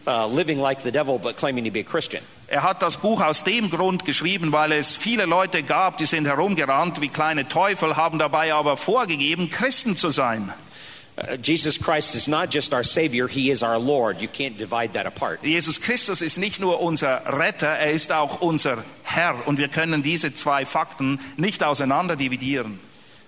[0.07, 2.23] uh, living like the devil, but claiming to be a Christian.
[2.49, 6.27] Er hat das Buch aus dem Grund geschrieben, weil es viele Leute gab, die sind
[6.27, 10.53] herumgerannt wie kleine Teufel, haben dabei aber vorgegeben, Christen zu sein.
[11.17, 14.21] Uh, Jesus Christ is not just our Savior, He is our Lord.
[14.21, 15.43] You can't divide that apart.
[15.43, 19.47] Jesus Christus ist nicht nur unser Retter, er ist auch unser Herr.
[19.47, 22.81] Und wir können diese zwei Fakten nicht auseinander dividieren.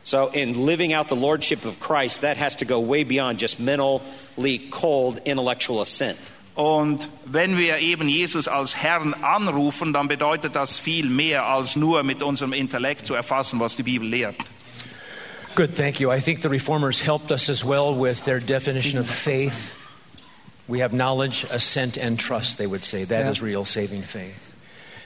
[0.04, 3.58] So, in living out the lordship of Christ, that has to go way beyond just
[3.58, 6.18] mentally cold intellectual assent.
[6.56, 12.02] Und wenn wir eben Jesus als Herrn anrufen, dann bedeutet das viel mehr als nur
[12.04, 14.36] mit unserem Intellekt zu erfassen, was die Bibel lehrt.
[15.56, 16.12] Good, thank you.
[16.12, 19.72] I think the reformers helped us as well with their definition of faith.
[20.68, 23.04] We have knowledge, assent, and trust, they would say.
[23.04, 23.46] That is Yeah.
[23.46, 24.54] real saving faith.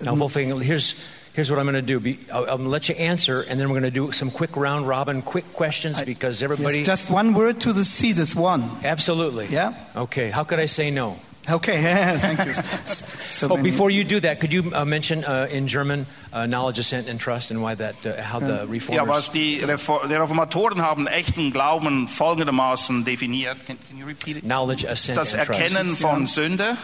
[0.00, 0.20] Now, mm-hmm.
[0.20, 0.94] Wolfgang, here's,
[1.38, 2.00] here's what I'm going to do.
[2.00, 4.88] Be, I'll, I'll let you answer, and then we're going to do some quick round
[4.88, 6.78] robin, quick questions because everybody.
[6.78, 8.64] Yes, just one word to the thesis, one.
[8.82, 9.46] Absolutely.
[9.46, 9.72] Yeah?
[9.94, 11.16] Okay, how could I say no?
[11.48, 11.80] Okay,
[12.18, 12.54] thank you.
[12.54, 16.46] So Oh, many- before you do that, could you uh, mention uh, in German uh,
[16.46, 19.06] knowledge, assent, and trust, and why that, uh, how the reformers.
[19.06, 23.64] Ja, was die, Refor die Reformatoren haben echten Glauben folgendermaßen definiert.
[23.64, 24.42] Can, can you repeat it?
[24.42, 25.60] Knowledge, assent, Das and trust.
[25.60, 26.76] Erkennen von Sünde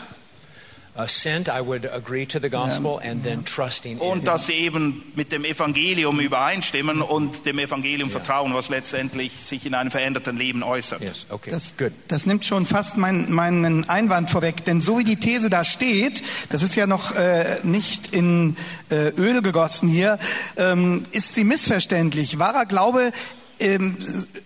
[3.98, 9.66] und dass sie eben mit dem Evangelium übereinstimmen und dem Evangelium vertrauen, was letztendlich sich
[9.66, 11.00] in einem veränderten Leben äußert.
[11.00, 11.92] Yes, okay, Das, good.
[12.06, 16.22] das nimmt schon fast mein, meinen Einwand vorweg, denn so wie die These da steht,
[16.50, 18.56] das ist ja noch äh, nicht in
[18.90, 20.18] äh, Öl gegossen hier,
[20.56, 22.38] ähm, ist sie missverständlich.
[22.38, 23.12] Wahrer Glaube
[23.60, 23.96] ähm,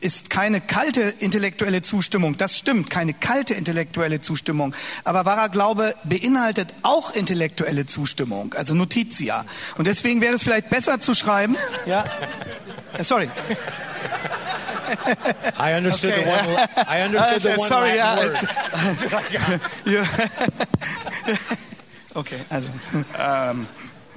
[0.01, 2.37] ist keine kalte intellektuelle Zustimmung.
[2.37, 4.75] Das stimmt, keine kalte intellektuelle Zustimmung.
[5.05, 9.45] Aber wahrer Glaube beinhaltet auch intellektuelle Zustimmung, also Notitia.
[9.77, 11.57] Und deswegen wäre es vielleicht besser zu schreiben.
[11.87, 12.05] Ja.
[12.97, 13.29] Äh, Sorry.
[15.59, 16.25] I understood Okay.
[16.25, 16.69] the one.
[16.89, 18.49] I understood the one sorry, Latin
[19.87, 21.39] yeah, word.
[22.15, 22.71] Okay, also.
[23.17, 23.67] Um,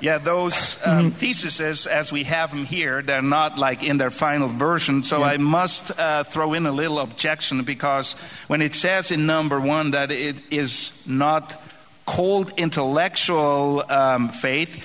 [0.01, 4.47] yeah, those um, theses, as we have them here, they're not like in their final
[4.47, 5.03] version.
[5.03, 8.13] So I must uh, throw in a little objection because
[8.47, 11.61] when it says in number one that it is not
[12.05, 14.83] cold intellectual um, faith,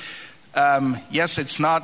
[0.55, 1.83] um, yes, it's not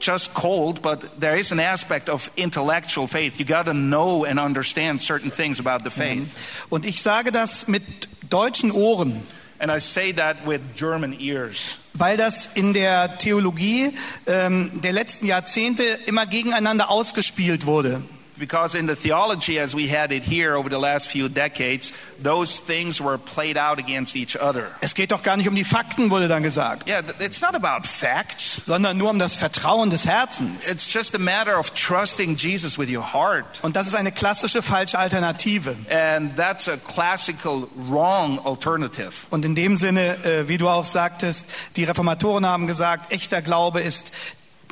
[0.00, 3.38] just cold, but there is an aspect of intellectual faith.
[3.38, 6.66] You got to know and understand certain things about the faith.
[6.70, 7.82] Und ich sage das mit
[8.28, 9.22] deutschen Ohren,
[9.60, 11.78] And I say that with German ears.
[11.96, 13.92] Weil das in der Theologie
[14.26, 18.02] ähm, der letzten Jahrzehnte immer gegeneinander ausgespielt wurde.
[18.36, 22.58] Because in the theology as we had it here over the last few decades, those
[22.58, 24.66] things were played out against each other.
[24.80, 27.86] Es geht doch gar nicht um die Fakten, wurde dann gesagt, Yeah, it's not about
[27.86, 28.60] facts.
[28.64, 30.68] sondern nur um das Vertrauen des Herzens.
[30.68, 33.44] It's just a matter of trusting Jesus with your heart.
[33.62, 35.76] Und das ist eine klassische falsche Alternative.
[35.90, 39.12] And that's a classical wrong alternative.
[39.30, 43.80] Und in dem Sinne, äh, wie du auch sagtest, die Reformatoren haben gesagt, echter Glaube
[43.80, 44.10] ist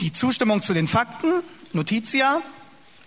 [0.01, 1.43] die Zustimmung zu den Fakten,
[1.73, 2.41] Notitia,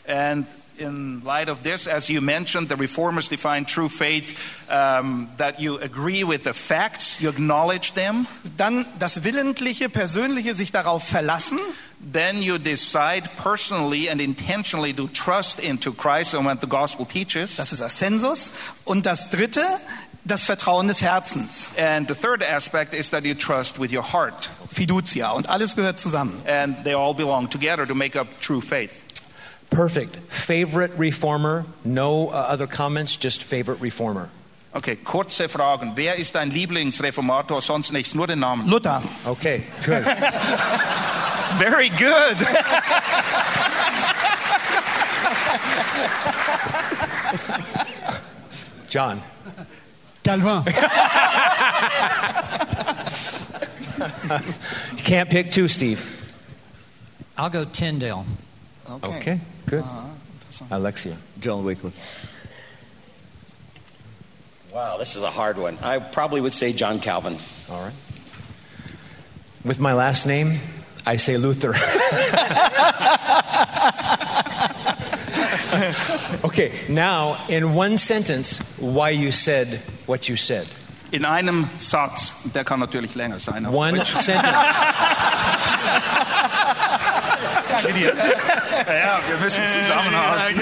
[0.08, 0.46] And
[0.78, 4.38] in light of this, as you mentioned, the reformers define true faith
[4.70, 8.28] um, that you agree with the facts, you acknowledge them,
[8.58, 11.60] dann das willentliche, persönliche sich darauf verlassen
[12.00, 17.58] then you decide personally and intentionally to trust into Christ and what the gospel teaches.
[17.58, 18.52] Das ist Ascensus.
[18.86, 19.64] Und das dritte,
[20.24, 24.50] das Vertrauen des Herzens, And the third aspect is that you trust with your heart.
[24.72, 25.32] Fiducia.
[25.32, 26.42] Und alles gehört zusammen.
[26.48, 29.05] And they all belong together to make up true faith.
[29.70, 30.16] Perfect.
[30.32, 31.66] Favorite reformer?
[31.84, 34.30] No uh, other comments, just favorite reformer.
[34.74, 35.96] Okay, kurze Fragen.
[35.96, 37.62] Wer ist dein Lieblingsreformator?
[37.62, 38.68] Sonst nichts, nur den Namen.
[38.68, 39.02] Luther.
[39.26, 40.04] Okay, good.
[41.58, 42.38] Very good.
[48.90, 49.22] John.
[50.24, 50.64] Calvin.
[54.98, 56.02] You can't pick two, Steve.
[57.38, 58.26] I'll go Tyndale.
[58.90, 59.84] Okay, good.
[59.84, 60.66] Uh-huh.
[60.72, 61.18] Alexia.
[61.40, 62.32] John Wycliffe.
[64.74, 65.78] Wow, this is a hard one.
[65.82, 67.38] I probably would say John Calvin.
[67.70, 67.94] All right.
[69.64, 70.60] With my last name,
[71.06, 71.70] I say Luther.
[76.46, 79.68] okay, now in one sentence, why you said
[80.06, 80.68] what you said.
[81.12, 83.66] In einem Satz, der kann natürlich länger sein.
[83.66, 84.16] One Deutsch.
[84.16, 84.84] sentence.
[87.84, 90.62] Ja, wir müssen zusammenhalten.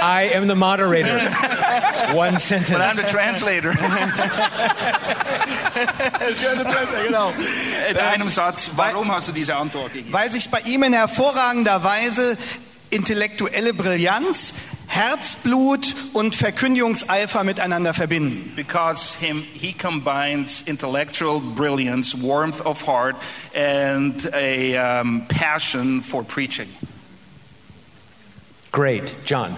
[0.00, 1.14] I am the moderator.
[2.14, 2.96] One But I'm sentence.
[2.96, 3.72] the translator.
[7.06, 7.32] genau.
[7.90, 10.12] In einem Satz, warum hast du diese Antwort gegeben?
[10.12, 12.36] Weil sich bei ihm in hervorragender Weise
[12.90, 14.54] intellektuelle Brillanz,
[14.86, 18.52] Herzblut und Verkündigungseifer miteinander verbinden.
[18.56, 23.16] Because him, he combines intellectual brilliance, warmth of heart,
[23.54, 26.68] and a um, passion for preaching.
[28.72, 29.14] Great.
[29.24, 29.56] John,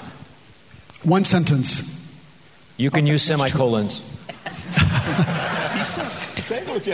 [1.02, 1.84] One sentence.
[2.76, 4.02] you can use semicolons.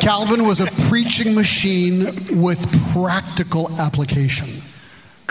[0.00, 2.06] Calvin was a preaching machine
[2.40, 2.60] with
[2.92, 4.48] practical application.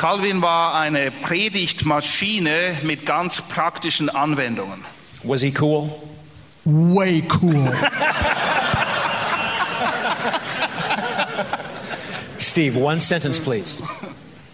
[0.01, 4.83] Calvin war eine Predigtmaschine mit ganz praktischen Anwendungen.
[5.21, 5.91] Was he cool?
[6.65, 7.71] Way cool.
[12.39, 13.77] Steve, one sentence, please.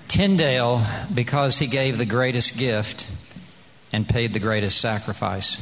[0.09, 0.81] Tyndale,
[1.15, 3.07] because he gave the greatest gift
[3.93, 5.59] and paid the greatest sacrifice.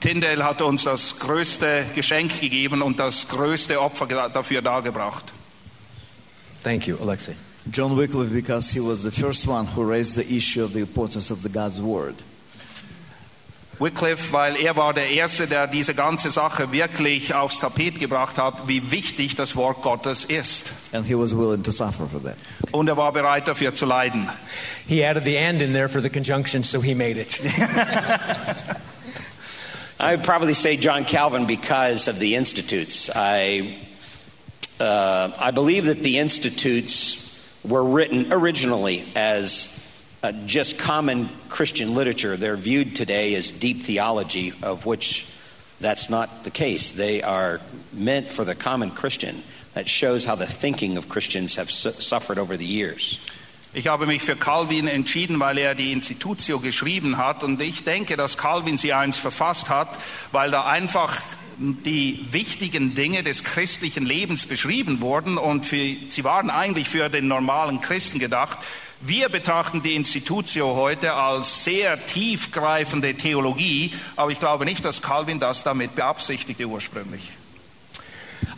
[0.00, 5.32] Tyndale hat uns das größte Geschenk gegeben und das größte Opfer dafür dargebracht.
[6.64, 7.36] Thank you, Alexei.
[7.70, 11.30] John Wycliffe, because he was the first one who raised the issue of the importance
[11.30, 12.22] of the God's Word.
[13.78, 18.66] Wycliffe, weil er war der Erste, der diese ganze Sache wirklich aufs Tapet gebracht hat,
[18.68, 20.70] wie wichtig das Wort Gottes ist.
[20.92, 22.36] And he was willing to suffer for that.
[22.70, 24.30] Und er war bereit dafür zu leiden.
[24.86, 27.38] He added the and in there for the conjunction, so he made it.
[30.00, 33.10] I would probably say John Calvin because of the institutes.
[33.14, 33.76] I,
[34.80, 37.25] uh, I believe that the institutes
[37.68, 39.82] were written originally as
[40.22, 42.36] uh, just common Christian literature.
[42.36, 45.32] They're viewed today as deep theology, of which
[45.80, 46.92] that's not the case.
[46.92, 47.60] They are
[47.92, 49.42] meant for the common Christian.
[49.74, 53.18] That shows how the thinking of Christians have su- suffered over the years.
[53.74, 58.16] Ich habe mich für Calvin entschieden, weil er die Institutio geschrieben hat und ich denke,
[58.16, 59.88] dass Calvin sie eins verfasst hat,
[60.32, 61.20] weil da einfach
[61.58, 67.28] die wichtigen Dinge des christlichen Lebens beschrieben wurden und für, sie waren eigentlich für den
[67.28, 68.58] normalen Christen gedacht.
[69.00, 75.40] Wir betrachten die Institutio heute als sehr tiefgreifende Theologie, aber ich glaube nicht, dass Calvin
[75.40, 77.32] das damit beabsichtigte ursprünglich.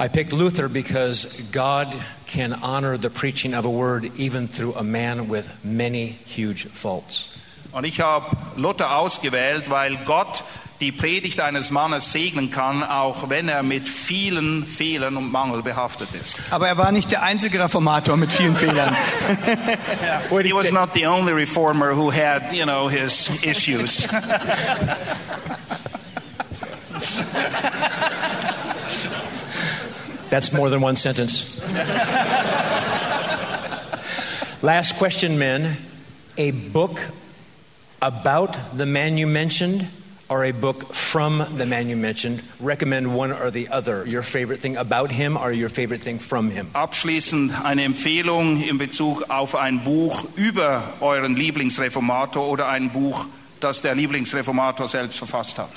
[0.00, 1.88] I picked Luther because God
[2.26, 7.38] can honor the preaching of a word even through a man with many huge faults.
[7.70, 10.42] Und ich habe Luther ausgewählt, weil Gott
[10.80, 16.08] die Predigt eines Mannes segnen kann, auch wenn er mit vielen Fehlern und Mangel behaftet
[16.14, 16.40] ist.
[16.50, 18.96] Aber er war nicht der einzige Reformator mit vielen Fehlern.
[20.48, 24.06] He was not the only reformer who had, you know, his issues.
[30.30, 31.60] That's more than one sentence.
[34.62, 35.76] Last question, men.
[36.36, 37.00] A book
[38.00, 39.88] about the man you mentioned
[40.28, 42.42] or a book from the man you mentioned?
[42.60, 44.06] Recommend one or the other.
[44.06, 46.68] Your favorite thing about him or your favorite thing from him?
[46.74, 53.26] Abschließend eine Empfehlung in Bezug auf ein Buch über euren Lieblingsreformator oder ein Buch,
[53.60, 55.70] das der Lieblingsreformator selbst verfasst hat.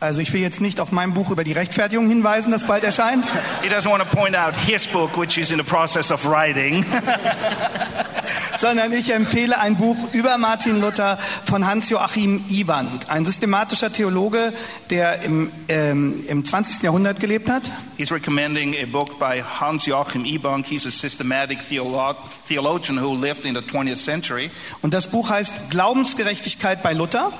[0.00, 3.24] Also ich will jetzt nicht auf mein Buch über die Rechtfertigung hinweisen, das bald erscheint,
[3.62, 6.84] He doesn't want to point out his book, which he's in the process of writing.
[8.56, 14.52] sondern ich empfehle ein Buch über Martin Luther von Hans-Joachim Iwand, ein systematischer Theologe,
[14.90, 16.82] der im, ähm, im 20.
[16.82, 17.70] Jahrhundert gelebt hat.
[17.96, 20.66] He's recommending a book by Hans Joachim Ebank.
[20.66, 22.16] He's a systematic theolo-
[22.48, 24.50] theologian who lived in the 20th century.
[24.82, 27.32] Und das Buch heißt Glaubensgerechtigkeit bei Luther.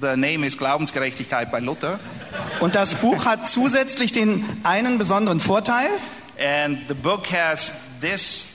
[0.00, 2.00] The name is Glaubensgerechtigkeit bei Luther.
[2.60, 5.88] Und das Buch hat zusätzlich den einen besonderen Vorteil.
[6.38, 8.53] And the book has this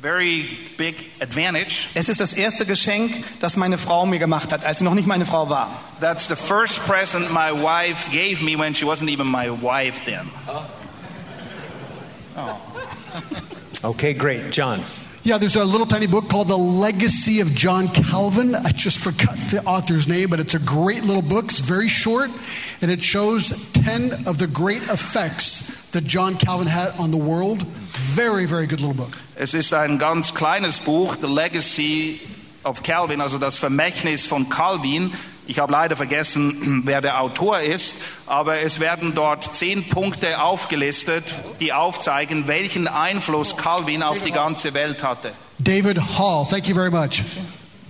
[0.00, 0.48] very
[0.78, 1.88] big advantage.
[1.94, 5.06] Es ist das erste Geschenk, das meine Frau mir gemacht hat, als sie noch nicht
[5.06, 5.70] meine Frau war.
[6.00, 10.30] That's the first present my wife gave me when she wasn't even my wife then.
[10.48, 10.64] Oh.
[12.36, 12.56] Oh.
[13.82, 14.50] Okay, great.
[14.52, 14.80] John.
[15.22, 18.54] Yeah, there's a little tiny book called The Legacy of John Calvin.
[18.54, 21.44] I just forgot the author's name, but it's a great little book.
[21.44, 22.30] It's very short,
[22.80, 27.66] and it shows 10 of the great effects that John Calvin had on the world.
[28.14, 29.16] Very, very good little book.
[29.36, 32.20] Es ist ein ganz kleines Buch, The Legacy
[32.64, 35.12] of Calvin, also das Vermächtnis von Calvin.
[35.46, 37.94] Ich habe leider vergessen, wer der Autor ist,
[38.26, 41.24] aber es werden dort zehn Punkte aufgelistet,
[41.60, 45.32] die aufzeigen, welchen Einfluss Calvin auf die ganze Welt hatte.
[45.58, 47.22] David Hall, thank you very much.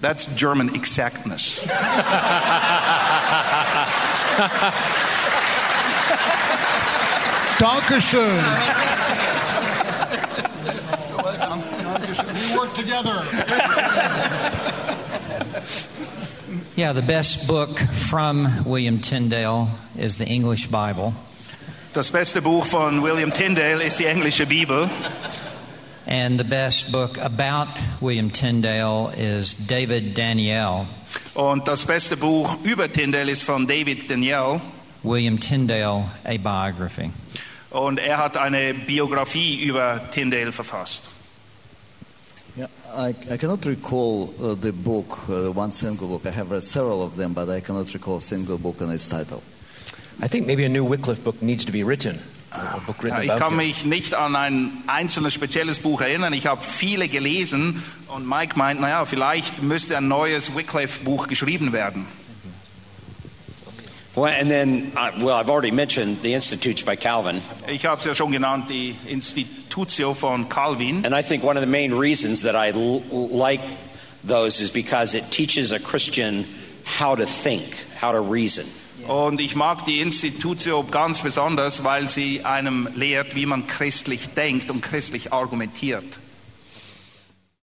[0.03, 1.61] That's German exactness.
[7.59, 8.45] Dankeschön.
[12.51, 13.23] We work together.
[16.77, 21.13] Yeah, the best book from William Tyndale is the English Bible.
[21.93, 24.89] Das beste Buch von William Tyndale ist die englische Bibel.
[26.07, 27.69] And the best book about
[28.01, 30.87] William Tyndale is David Daniel.
[31.35, 34.63] Und das beste Buch über Tyndale ist von David Daniel.
[35.03, 37.11] William Tyndale, a biography.
[37.71, 41.03] Und er hat eine Biografie über Tyndale verfasst.
[42.57, 46.27] Yeah, I, I cannot recall uh, the book, uh, one single book.
[46.27, 49.09] I have read several of them, but I cannot recall a single book and its
[49.09, 49.43] title.
[50.21, 52.19] I think maybe a new Wycliffe book needs to be written.
[52.53, 53.57] a book written Ja, ich about kann you.
[53.59, 56.33] mich nicht an ein einzelnes spezielles Buch erinnern.
[56.33, 62.07] Ich habe viele gelesen und Mike meint, naja, vielleicht müsste ein neues Wycliffe-Buch geschrieben werden.
[64.17, 67.41] Well, and then, uh, well, I've already mentioned the Institutes by Calvin.
[67.69, 71.05] Ich habe es ja schon genannt, die Institutio von Calvin.
[71.07, 73.61] And I think one of the main reasons that I l- like
[74.25, 76.45] those is because it teaches a Christian
[76.85, 78.65] how to think, how to reason.
[79.09, 84.71] Und ich mag die Institutio ganz besonders, weil sie einem lehrt, wie man christlich denkt
[84.71, 86.05] und christlich argumentiert.